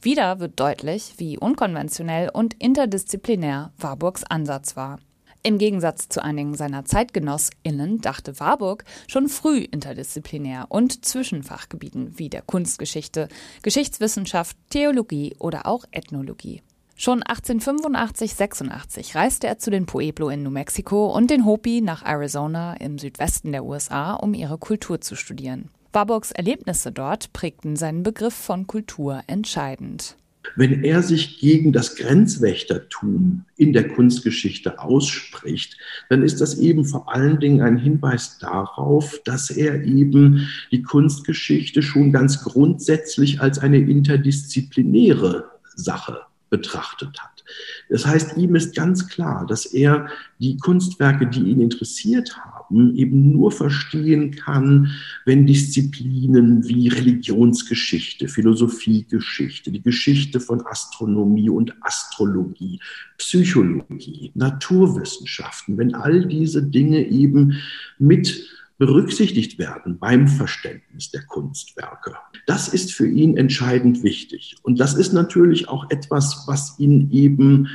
Wieder 0.00 0.40
wird 0.40 0.58
deutlich, 0.58 1.14
wie 1.18 1.38
unkonventionell 1.38 2.30
und 2.30 2.54
interdisziplinär 2.54 3.72
Warburgs 3.76 4.24
Ansatz 4.24 4.76
war. 4.76 4.98
Im 5.46 5.58
Gegensatz 5.58 6.08
zu 6.08 6.24
einigen 6.24 6.56
seiner 6.56 6.84
ZeitgenossInnen 6.84 8.00
dachte 8.00 8.40
Warburg 8.40 8.82
schon 9.06 9.28
früh 9.28 9.58
interdisziplinär 9.58 10.66
und 10.70 11.04
Zwischenfachgebieten 11.04 12.18
wie 12.18 12.28
der 12.28 12.42
Kunstgeschichte, 12.42 13.28
Geschichtswissenschaft, 13.62 14.56
Theologie 14.70 15.36
oder 15.38 15.66
auch 15.66 15.84
Ethnologie. 15.92 16.62
Schon 16.96 17.22
1885-86 17.22 19.14
reiste 19.14 19.46
er 19.46 19.60
zu 19.60 19.70
den 19.70 19.86
Pueblo 19.86 20.30
in 20.30 20.42
New 20.42 20.50
Mexico 20.50 21.14
und 21.14 21.30
den 21.30 21.44
Hopi 21.44 21.80
nach 21.80 22.04
Arizona 22.04 22.74
im 22.78 22.98
Südwesten 22.98 23.52
der 23.52 23.64
USA, 23.64 24.14
um 24.14 24.34
ihre 24.34 24.58
Kultur 24.58 25.00
zu 25.00 25.14
studieren. 25.14 25.70
Warburgs 25.92 26.32
Erlebnisse 26.32 26.90
dort 26.90 27.32
prägten 27.32 27.76
seinen 27.76 28.02
Begriff 28.02 28.34
von 28.34 28.66
Kultur 28.66 29.22
entscheidend. 29.28 30.16
Wenn 30.54 30.84
er 30.84 31.02
sich 31.02 31.40
gegen 31.40 31.72
das 31.72 31.96
Grenzwächtertum 31.96 33.44
in 33.56 33.72
der 33.72 33.88
Kunstgeschichte 33.88 34.78
ausspricht, 34.78 35.76
dann 36.08 36.22
ist 36.22 36.40
das 36.40 36.58
eben 36.58 36.84
vor 36.84 37.12
allen 37.12 37.40
Dingen 37.40 37.60
ein 37.60 37.76
Hinweis 37.76 38.38
darauf, 38.38 39.20
dass 39.24 39.50
er 39.50 39.82
eben 39.84 40.48
die 40.70 40.82
Kunstgeschichte 40.82 41.82
schon 41.82 42.12
ganz 42.12 42.42
grundsätzlich 42.42 43.40
als 43.40 43.58
eine 43.58 43.78
interdisziplinäre 43.78 45.50
Sache 45.74 46.20
betrachtet 46.48 47.18
hat. 47.20 47.44
Das 47.88 48.06
heißt, 48.06 48.36
ihm 48.36 48.54
ist 48.54 48.74
ganz 48.74 49.08
klar, 49.08 49.46
dass 49.46 49.66
er 49.66 50.08
die 50.38 50.56
Kunstwerke, 50.56 51.26
die 51.26 51.40
ihn 51.40 51.60
interessiert 51.60 52.36
haben, 52.36 52.55
eben 52.70 53.32
nur 53.32 53.52
verstehen 53.52 54.32
kann, 54.32 54.90
wenn 55.24 55.46
Disziplinen 55.46 56.66
wie 56.68 56.88
Religionsgeschichte, 56.88 58.28
Philosophiegeschichte, 58.28 59.70
die 59.70 59.82
Geschichte 59.82 60.40
von 60.40 60.64
Astronomie 60.66 61.50
und 61.50 61.74
Astrologie, 61.80 62.80
Psychologie, 63.18 64.32
Naturwissenschaften, 64.34 65.78
wenn 65.78 65.94
all 65.94 66.26
diese 66.26 66.62
Dinge 66.62 67.06
eben 67.08 67.58
mit 67.98 68.46
berücksichtigt 68.78 69.58
werden 69.58 69.98
beim 69.98 70.28
Verständnis 70.28 71.10
der 71.10 71.22
Kunstwerke. 71.22 72.16
Das 72.46 72.68
ist 72.68 72.92
für 72.92 73.08
ihn 73.08 73.36
entscheidend 73.36 74.02
wichtig. 74.02 74.56
Und 74.62 74.78
das 74.80 74.94
ist 74.94 75.12
natürlich 75.12 75.68
auch 75.68 75.90
etwas, 75.90 76.44
was 76.46 76.78
ihn 76.78 77.10
eben 77.10 77.68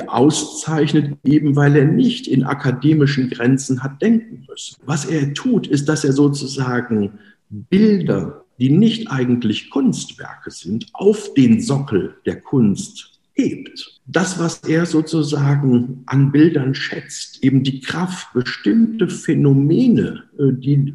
auszeichnet, 0.00 1.18
eben 1.24 1.54
weil 1.54 1.76
er 1.76 1.84
nicht 1.84 2.26
in 2.26 2.44
akademischen 2.44 3.28
Grenzen 3.28 3.82
hat 3.82 4.00
denken 4.00 4.46
müssen. 4.48 4.76
Was 4.86 5.04
er 5.04 5.34
tut, 5.34 5.66
ist, 5.66 5.88
dass 5.88 6.04
er 6.04 6.12
sozusagen 6.12 7.18
Bilder, 7.50 8.44
die 8.58 8.70
nicht 8.70 9.10
eigentlich 9.10 9.70
Kunstwerke 9.70 10.50
sind, 10.50 10.86
auf 10.94 11.34
den 11.34 11.60
Sockel 11.60 12.14
der 12.24 12.40
Kunst 12.40 13.20
hebt. 13.34 14.00
Das, 14.06 14.38
was 14.38 14.62
er 14.64 14.86
sozusagen 14.86 16.02
an 16.06 16.32
Bildern 16.32 16.74
schätzt, 16.74 17.42
eben 17.44 17.62
die 17.62 17.80
Kraft, 17.80 18.32
bestimmte 18.32 19.08
Phänomene, 19.08 20.24
äh, 20.38 20.52
die 20.52 20.94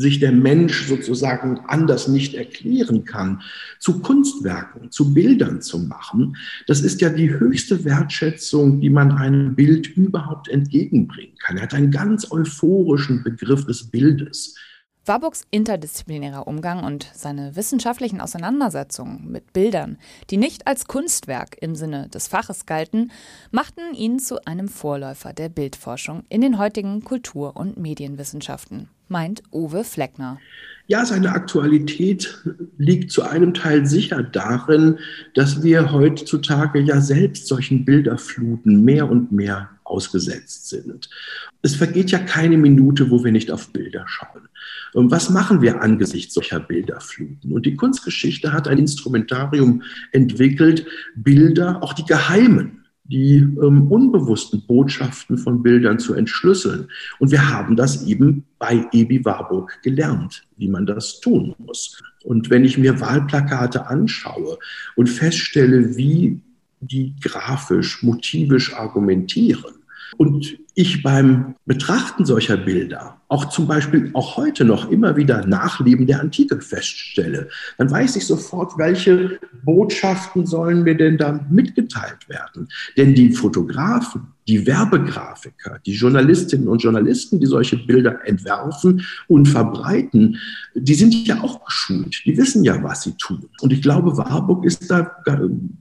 sich 0.00 0.18
der 0.18 0.32
Mensch 0.32 0.86
sozusagen 0.86 1.60
anders 1.68 2.08
nicht 2.08 2.34
erklären 2.34 3.04
kann, 3.04 3.42
zu 3.78 4.00
Kunstwerken, 4.00 4.90
zu 4.90 5.14
Bildern 5.14 5.60
zu 5.60 5.78
machen, 5.78 6.36
das 6.66 6.80
ist 6.80 7.00
ja 7.00 7.10
die 7.10 7.30
höchste 7.30 7.84
Wertschätzung, 7.84 8.80
die 8.80 8.90
man 8.90 9.12
einem 9.12 9.54
Bild 9.54 9.86
überhaupt 9.88 10.48
entgegenbringen 10.48 11.36
kann. 11.38 11.56
Er 11.56 11.64
hat 11.64 11.74
einen 11.74 11.90
ganz 11.90 12.30
euphorischen 12.30 13.22
Begriff 13.22 13.66
des 13.66 13.90
Bildes. 13.90 14.54
Warburgs 15.06 15.44
interdisziplinärer 15.50 16.46
Umgang 16.46 16.84
und 16.84 17.10
seine 17.14 17.56
wissenschaftlichen 17.56 18.20
Auseinandersetzungen 18.20 19.30
mit 19.30 19.52
Bildern, 19.52 19.98
die 20.28 20.36
nicht 20.36 20.66
als 20.66 20.84
Kunstwerk 20.86 21.56
im 21.60 21.74
Sinne 21.74 22.08
des 22.08 22.28
Faches 22.28 22.66
galten, 22.66 23.10
machten 23.50 23.94
ihn 23.94 24.18
zu 24.18 24.44
einem 24.44 24.68
Vorläufer 24.68 25.32
der 25.32 25.48
Bildforschung 25.48 26.24
in 26.28 26.42
den 26.42 26.58
heutigen 26.58 27.02
Kultur- 27.02 27.56
und 27.56 27.78
Medienwissenschaften, 27.78 28.88
meint 29.10 29.42
Uwe 29.52 29.84
Fleckner. 29.84 30.38
Ja, 30.86 31.04
seine 31.04 31.30
Aktualität 31.30 32.42
liegt 32.76 33.12
zu 33.12 33.22
einem 33.22 33.54
Teil 33.54 33.86
sicher 33.86 34.24
darin, 34.24 34.98
dass 35.34 35.62
wir 35.62 35.92
heutzutage 35.92 36.80
ja 36.80 37.00
selbst 37.00 37.46
solchen 37.46 37.84
Bilderfluten 37.84 38.84
mehr 38.84 39.08
und 39.08 39.30
mehr 39.30 39.70
ausgesetzt 39.84 40.68
sind. 40.68 41.08
Es 41.62 41.76
vergeht 41.76 42.10
ja 42.10 42.18
keine 42.18 42.56
Minute, 42.56 43.10
wo 43.10 43.22
wir 43.22 43.30
nicht 43.30 43.52
auf 43.52 43.68
Bilder 43.72 44.04
schauen. 44.08 44.48
Und 44.92 45.10
was 45.12 45.30
machen 45.30 45.62
wir 45.62 45.80
angesichts 45.80 46.34
solcher 46.34 46.58
Bilderfluten? 46.58 47.52
Und 47.52 47.66
die 47.66 47.76
Kunstgeschichte 47.76 48.52
hat 48.52 48.66
ein 48.66 48.78
Instrumentarium 48.78 49.82
entwickelt, 50.10 50.86
Bilder, 51.14 51.82
auch 51.82 51.92
die 51.92 52.04
geheimen, 52.04 52.79
die 53.10 53.36
ähm, 53.36 53.90
unbewussten 53.90 54.62
Botschaften 54.66 55.36
von 55.36 55.62
Bildern 55.62 55.98
zu 55.98 56.14
entschlüsseln. 56.14 56.88
Und 57.18 57.30
wir 57.30 57.50
haben 57.50 57.76
das 57.76 58.06
eben 58.06 58.44
bei 58.58 58.86
Ebi 58.92 59.24
Warburg 59.24 59.78
gelernt, 59.82 60.44
wie 60.56 60.68
man 60.68 60.86
das 60.86 61.20
tun 61.20 61.54
muss. 61.58 62.00
Und 62.24 62.50
wenn 62.50 62.64
ich 62.64 62.78
mir 62.78 63.00
Wahlplakate 63.00 63.86
anschaue 63.88 64.58
und 64.96 65.08
feststelle, 65.08 65.96
wie 65.96 66.40
die 66.80 67.14
grafisch, 67.20 68.02
motivisch 68.02 68.74
argumentieren, 68.74 69.74
und 70.16 70.58
ich 70.80 71.02
beim 71.02 71.54
Betrachten 71.66 72.24
solcher 72.24 72.56
Bilder 72.56 73.20
auch 73.30 73.44
zum 73.44 73.68
Beispiel 73.68 74.10
auch 74.14 74.36
heute 74.36 74.64
noch 74.64 74.90
immer 74.90 75.16
wieder 75.16 75.46
Nachleben 75.46 76.06
der 76.06 76.20
Antike 76.20 76.60
feststelle, 76.60 77.48
dann 77.78 77.88
weiß 77.88 78.16
ich 78.16 78.26
sofort, 78.26 78.76
welche 78.76 79.38
Botschaften 79.62 80.46
sollen 80.46 80.82
mir 80.82 80.96
denn 80.96 81.16
da 81.16 81.46
mitgeteilt 81.48 82.28
werden. 82.28 82.68
Denn 82.96 83.14
die 83.14 83.30
Fotografen, 83.30 84.32
die 84.48 84.66
Werbegrafiker, 84.66 85.78
die 85.86 85.92
Journalistinnen 85.92 86.66
und 86.66 86.82
Journalisten, 86.82 87.38
die 87.38 87.46
solche 87.46 87.76
Bilder 87.76 88.18
entwerfen 88.26 89.06
und 89.28 89.46
verbreiten, 89.46 90.36
die 90.74 90.94
sind 90.94 91.14
ja 91.28 91.40
auch 91.40 91.64
geschult. 91.64 92.22
Die 92.24 92.36
wissen 92.36 92.64
ja, 92.64 92.82
was 92.82 93.02
sie 93.02 93.12
tun. 93.12 93.44
Und 93.60 93.72
ich 93.72 93.80
glaube, 93.80 94.16
Warburg 94.16 94.64
ist 94.64 94.90
da 94.90 95.08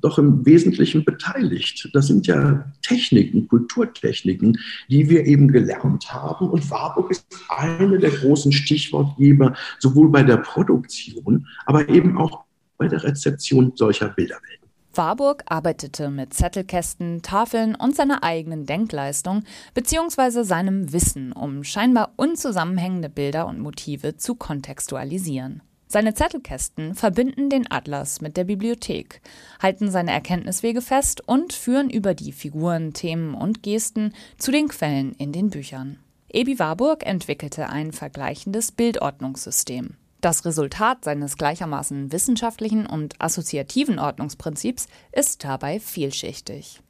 doch 0.01 0.19
im 0.19 0.45
Wesentlichen 0.45 1.03
beteiligt. 1.03 1.89
Das 1.93 2.05
sind 2.05 2.27
ja 2.27 2.63
Techniken, 2.83 3.47
Kulturtechniken, 3.47 4.59
die 4.89 5.09
wir 5.09 5.25
eben 5.25 5.47
gelernt 5.47 6.11
haben. 6.11 6.49
Und 6.49 6.69
Warburg 6.69 7.11
ist 7.11 7.25
eine 7.49 7.99
der 7.99 8.11
großen 8.11 8.51
Stichwortgeber, 8.51 9.53
sowohl 9.79 10.09
bei 10.09 10.23
der 10.23 10.37
Produktion, 10.37 11.47
aber 11.65 11.87
eben 11.89 12.17
auch 12.17 12.43
bei 12.77 12.87
der 12.87 13.03
Rezeption 13.03 13.73
solcher 13.75 14.09
Bilderwelten. 14.09 14.59
Warburg 14.95 15.43
arbeitete 15.45 16.09
mit 16.09 16.33
Zettelkästen, 16.33 17.21
Tafeln 17.21 17.75
und 17.75 17.95
seiner 17.95 18.23
eigenen 18.23 18.65
Denkleistung 18.65 19.43
bzw. 19.73 20.43
seinem 20.43 20.91
Wissen, 20.91 21.31
um 21.31 21.63
scheinbar 21.63 22.13
unzusammenhängende 22.15 23.09
Bilder 23.09 23.47
und 23.47 23.59
Motive 23.59 24.17
zu 24.17 24.35
kontextualisieren. 24.35 25.61
Seine 25.91 26.13
Zettelkästen 26.13 26.93
verbinden 26.93 27.49
den 27.49 27.65
Atlas 27.71 28.21
mit 28.21 28.37
der 28.37 28.43
Bibliothek, 28.43 29.21
halten 29.59 29.89
seine 29.89 30.11
Erkenntniswege 30.11 30.83
fest 30.83 31.27
und 31.27 31.51
führen 31.51 31.89
über 31.89 32.13
die 32.13 32.31
Figuren, 32.31 32.93
Themen 32.93 33.33
und 33.33 33.63
Gesten 33.63 34.13
zu 34.37 34.51
den 34.51 34.67
Quellen 34.67 35.13
in 35.13 35.31
den 35.31 35.49
Büchern. 35.49 35.97
Ebi 36.31 36.59
Warburg 36.59 37.07
entwickelte 37.07 37.69
ein 37.69 37.91
vergleichendes 37.91 38.71
Bildordnungssystem. 38.71 39.95
Das 40.21 40.45
Resultat 40.45 41.05
seines 41.05 41.37
gleichermaßen 41.37 42.11
wissenschaftlichen 42.11 42.85
und 42.85 43.15
assoziativen 43.17 43.97
Ordnungsprinzips 43.97 44.85
ist 45.11 45.43
dabei 45.43 45.79
vielschichtig. 45.79 46.81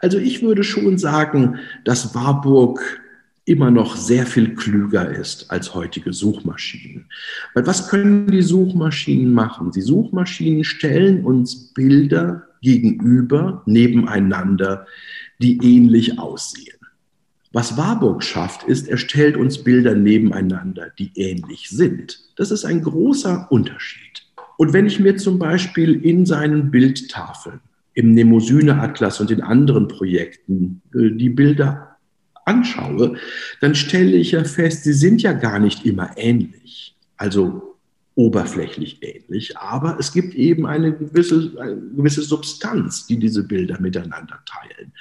Also 0.00 0.18
ich 0.18 0.42
würde 0.42 0.64
schon 0.64 0.98
sagen, 0.98 1.60
dass 1.84 2.12
Warburg 2.12 3.01
immer 3.52 3.70
noch 3.70 3.96
sehr 3.96 4.26
viel 4.26 4.54
klüger 4.54 5.10
ist 5.10 5.50
als 5.50 5.74
heutige 5.74 6.12
Suchmaschinen. 6.12 7.06
Weil 7.54 7.66
was 7.66 7.88
können 7.88 8.26
die 8.26 8.42
Suchmaschinen 8.42 9.32
machen? 9.32 9.70
Die 9.70 9.82
Suchmaschinen 9.82 10.64
stellen 10.64 11.24
uns 11.24 11.72
Bilder 11.74 12.48
gegenüber, 12.62 13.62
nebeneinander, 13.66 14.86
die 15.40 15.58
ähnlich 15.62 16.18
aussehen. 16.18 16.78
Was 17.52 17.76
Warburg 17.76 18.22
schafft, 18.24 18.62
ist, 18.64 18.88
er 18.88 18.96
stellt 18.96 19.36
uns 19.36 19.62
Bilder 19.62 19.94
nebeneinander, 19.94 20.90
die 20.98 21.10
ähnlich 21.14 21.68
sind. 21.68 22.18
Das 22.36 22.50
ist 22.50 22.64
ein 22.64 22.82
großer 22.82 23.46
Unterschied. 23.50 24.22
Und 24.56 24.72
wenn 24.72 24.86
ich 24.86 24.98
mir 24.98 25.16
zum 25.16 25.38
Beispiel 25.38 26.02
in 26.02 26.24
seinen 26.24 26.70
Bildtafeln, 26.70 27.60
im 27.94 28.14
Nemosyne-Atlas 28.14 29.20
und 29.20 29.30
in 29.30 29.42
anderen 29.42 29.86
Projekten 29.88 30.80
äh, 30.94 31.10
die 31.10 31.28
Bilder 31.28 31.91
anschaue, 32.44 33.16
dann 33.60 33.74
stelle 33.74 34.16
ich 34.16 34.32
ja 34.32 34.44
fest, 34.44 34.84
sie 34.84 34.92
sind 34.92 35.22
ja 35.22 35.32
gar 35.32 35.58
nicht 35.58 35.86
immer 35.86 36.10
ähnlich. 36.16 36.96
Also 37.16 37.72
oberflächlich 38.14 38.98
ähnlich, 39.02 39.56
aber 39.56 39.96
es 39.98 40.12
gibt 40.12 40.34
eben 40.34 40.66
eine 40.66 40.92
gewisse, 40.92 41.52
eine 41.58 41.76
gewisse 41.96 42.20
Substanz, 42.20 43.06
die 43.06 43.18
diese 43.18 43.42
Bilder 43.42 43.80
miteinander 43.80 44.38
teilen. 44.44 44.92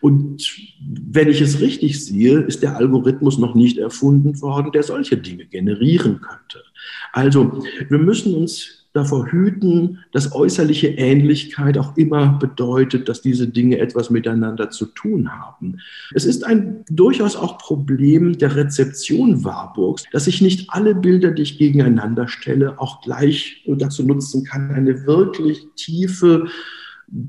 Und 0.00 0.50
wenn 0.80 1.28
ich 1.28 1.42
es 1.42 1.60
richtig 1.60 2.02
sehe, 2.02 2.40
ist 2.40 2.62
der 2.62 2.76
Algorithmus 2.76 3.38
noch 3.38 3.54
nicht 3.54 3.76
erfunden 3.76 4.40
worden, 4.40 4.72
der 4.72 4.82
solche 4.82 5.18
Dinge 5.18 5.44
generieren 5.44 6.22
könnte. 6.22 6.64
Also 7.12 7.62
wir 7.88 7.98
müssen 7.98 8.34
uns 8.34 8.83
davor 8.94 9.26
hüten, 9.26 9.98
dass 10.12 10.32
äußerliche 10.32 10.86
Ähnlichkeit 10.86 11.76
auch 11.76 11.96
immer 11.96 12.38
bedeutet, 12.38 13.08
dass 13.08 13.20
diese 13.20 13.48
Dinge 13.48 13.78
etwas 13.78 14.08
miteinander 14.08 14.70
zu 14.70 14.86
tun 14.86 15.30
haben. 15.32 15.80
Es 16.14 16.24
ist 16.24 16.44
ein 16.44 16.84
durchaus 16.88 17.34
auch 17.34 17.58
Problem 17.58 18.38
der 18.38 18.54
Rezeption 18.54 19.44
Warburgs, 19.44 20.04
dass 20.12 20.28
ich 20.28 20.40
nicht 20.40 20.70
alle 20.70 20.94
Bilder, 20.94 21.32
die 21.32 21.42
ich 21.42 21.58
gegeneinander 21.58 22.28
stelle, 22.28 22.80
auch 22.80 23.02
gleich 23.02 23.64
dazu 23.66 24.04
nutzen 24.04 24.44
kann, 24.44 24.70
eine 24.70 25.06
wirklich 25.06 25.66
tiefe 25.74 26.46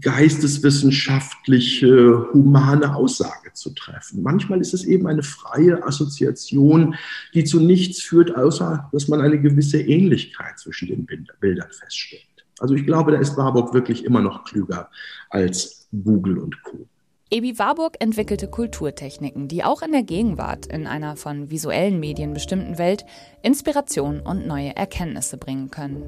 geisteswissenschaftliche, 0.02 2.28
humane 2.34 2.96
Aussage 2.96 3.54
zu 3.54 3.72
treffen. 3.72 4.24
Manchmal 4.24 4.62
ist 4.62 4.74
es 4.74 4.84
eben 4.84 5.08
eine 5.08 5.24
freie 5.24 5.86
Assoziation, 5.86 6.96
die 7.34 7.44
zu 7.44 7.60
nichts 7.60 8.02
führt, 8.02 8.36
außer 8.36 8.90
dass 8.92 9.08
man 9.08 9.22
eine 9.22 9.40
gewisse 9.40 9.82
Ähnlichkeit 9.82 10.60
zwischen 10.60 10.88
den 10.88 11.06
Bildern 11.40 11.72
feststellt. 11.72 12.24
Also 12.60 12.76
ich 12.76 12.86
glaube, 12.86 13.12
da 13.12 13.20
ist 13.20 13.38
Warburg 13.38 13.74
wirklich 13.74 14.06
immer 14.06 14.22
noch 14.22 14.46
klüger 14.46 14.90
als 15.30 15.88
Google 15.92 16.38
und 16.38 16.62
Co. 16.64 16.88
Ebi 17.32 17.58
Warburg 17.58 17.96
entwickelte 18.00 18.48
Kulturtechniken, 18.48 19.48
die 19.48 19.64
auch 19.64 19.82
in 19.82 19.92
der 19.92 20.04
Gegenwart 20.04 20.68
in 20.68 20.86
einer 20.86 21.16
von 21.16 21.50
visuellen 21.50 22.00
Medien 22.00 22.36
bestimmten 22.36 22.78
Welt 22.78 23.04
Inspiration 23.42 24.20
und 24.20 24.46
neue 24.46 24.76
Erkenntnisse 24.76 25.38
bringen 25.38 25.72
können. 25.72 26.04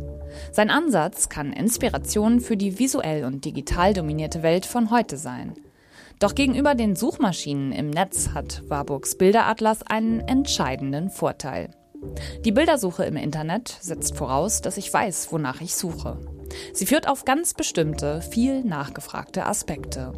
Sein 0.51 0.69
Ansatz 0.69 1.27
kann 1.27 1.53
Inspiration 1.53 2.39
für 2.39 2.55
die 2.55 2.77
visuell 2.77 3.25
und 3.25 3.45
digital 3.45 3.95
dominierte 3.95 4.43
Welt 4.43 4.67
von 4.67 4.91
heute 4.91 5.17
sein. 5.17 5.55
Doch 6.19 6.35
gegenüber 6.35 6.75
den 6.75 6.95
Suchmaschinen 6.95 7.71
im 7.71 7.89
Netz 7.89 8.29
hat 8.35 8.61
Warburgs 8.69 9.17
Bilderatlas 9.17 9.81
einen 9.81 10.19
entscheidenden 10.19 11.09
Vorteil. 11.09 11.71
Die 12.45 12.51
Bildersuche 12.51 13.05
im 13.05 13.17
Internet 13.17 13.75
setzt 13.81 14.15
voraus, 14.15 14.61
dass 14.61 14.77
ich 14.77 14.93
weiß, 14.93 15.31
wonach 15.31 15.61
ich 15.61 15.75
suche. 15.75 16.19
Sie 16.73 16.85
führt 16.85 17.07
auf 17.07 17.25
ganz 17.25 17.55
bestimmte, 17.55 18.21
viel 18.21 18.63
nachgefragte 18.63 19.47
Aspekte. 19.47 20.13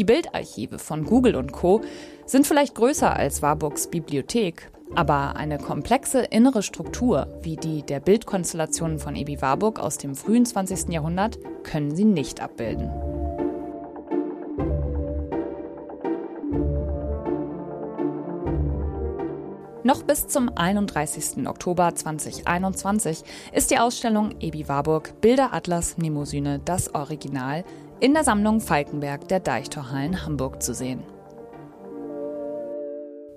Die 0.00 0.04
Bildarchive 0.04 0.78
von 0.78 1.04
Google 1.04 1.36
und 1.36 1.52
Co 1.52 1.82
sind 2.24 2.46
vielleicht 2.46 2.74
größer 2.74 3.14
als 3.14 3.42
Warburgs 3.42 3.88
Bibliothek, 3.88 4.70
aber 4.94 5.36
eine 5.36 5.58
komplexe 5.58 6.22
innere 6.22 6.62
Struktur 6.62 7.26
wie 7.42 7.56
die 7.56 7.82
der 7.82 8.00
Bildkonstellationen 8.00 8.98
von 8.98 9.14
Ebi 9.14 9.42
Warburg 9.42 9.78
aus 9.78 9.98
dem 9.98 10.14
frühen 10.14 10.46
20. 10.46 10.88
Jahrhundert 10.88 11.38
können 11.64 11.94
sie 11.94 12.06
nicht 12.06 12.40
abbilden. 12.40 12.90
Noch 19.82 20.02
bis 20.02 20.28
zum 20.28 20.50
31. 20.56 21.46
Oktober 21.46 21.94
2021 21.94 23.22
ist 23.52 23.70
die 23.70 23.78
Ausstellung 23.78 24.30
Ebi 24.40 24.66
Warburg 24.66 25.20
Bilderatlas 25.20 25.98
Nemosyne 25.98 26.58
das 26.64 26.94
Original 26.94 27.64
in 28.00 28.14
der 28.14 28.24
Sammlung 28.24 28.60
Falkenberg 28.60 29.28
der 29.28 29.40
Deichtorhallen 29.40 30.24
Hamburg 30.24 30.62
zu 30.62 30.74
sehen. 30.74 31.02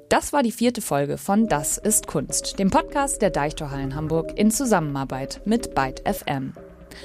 Das 0.09 0.31
war 0.31 0.43
die 0.43 0.51
vierte 0.51 0.81
Folge 0.81 1.17
von 1.17 1.47
Das 1.47 1.77
ist 1.77 2.07
Kunst, 2.07 2.59
dem 2.59 2.69
Podcast 2.69 3.21
der 3.21 3.31
Deichtorhallen 3.31 3.95
Hamburg 3.95 4.37
in 4.37 4.51
Zusammenarbeit 4.51 5.41
mit 5.45 5.75
Byte 5.75 6.03
FM. 6.07 6.53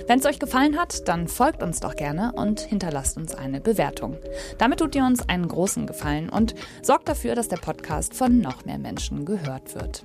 Wenn 0.07 0.19
es 0.19 0.27
euch 0.27 0.39
gefallen 0.39 0.79
hat, 0.79 1.09
dann 1.09 1.29
folgt 1.29 1.63
uns 1.63 1.81
doch 1.81 1.97
gerne 1.97 2.33
und 2.35 2.61
hinterlasst 2.61 3.17
uns 3.17 3.35
eine 3.35 3.59
Bewertung. 3.61 4.19
Damit 4.59 4.81
tut 4.81 4.95
ihr 4.95 5.05
uns 5.05 5.27
einen 5.29 5.49
großen 5.49 5.87
Gefallen 5.87 6.29
und 6.29 6.55
sorgt 6.83 7.09
dafür, 7.09 7.35
dass 7.35 7.49
der 7.49 7.57
Podcast 7.57 8.13
von 8.15 8.41
noch 8.41 8.67
mehr 8.67 8.79
Menschen 8.79 9.25
gehört 9.25 9.75
wird. 9.75 10.03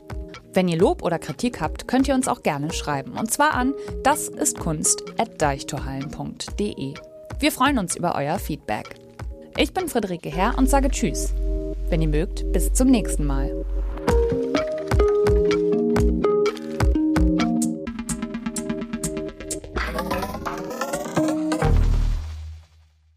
Wenn 0.53 0.69
ihr 0.69 0.77
Lob 0.77 1.03
oder 1.03 1.19
Kritik 1.19 1.61
habt, 1.61 1.87
könnt 1.87 2.07
ihr 2.07 2.15
uns 2.15 2.27
auch 2.27 2.41
gerne 2.43 2.71
schreiben. 2.71 3.17
Und 3.17 3.31
zwar 3.31 3.53
an 3.53 3.73
das 4.03 4.29
ist 4.29 4.59
kunst.deichtorhallen.de. 4.59 7.12
Wir 7.39 7.51
freuen 7.51 7.77
uns 7.77 7.95
über 7.95 8.15
euer 8.15 8.39
Feedback. 8.39 8.95
Ich 9.57 9.73
bin 9.73 9.87
Friederike 9.87 10.29
Herr 10.29 10.57
und 10.57 10.69
sage 10.69 10.89
Tschüss. 10.89 11.33
Wenn 11.89 12.01
ihr 12.01 12.07
mögt, 12.07 12.51
bis 12.51 12.71
zum 12.73 12.89
nächsten 12.89 13.25
Mal. 13.25 13.65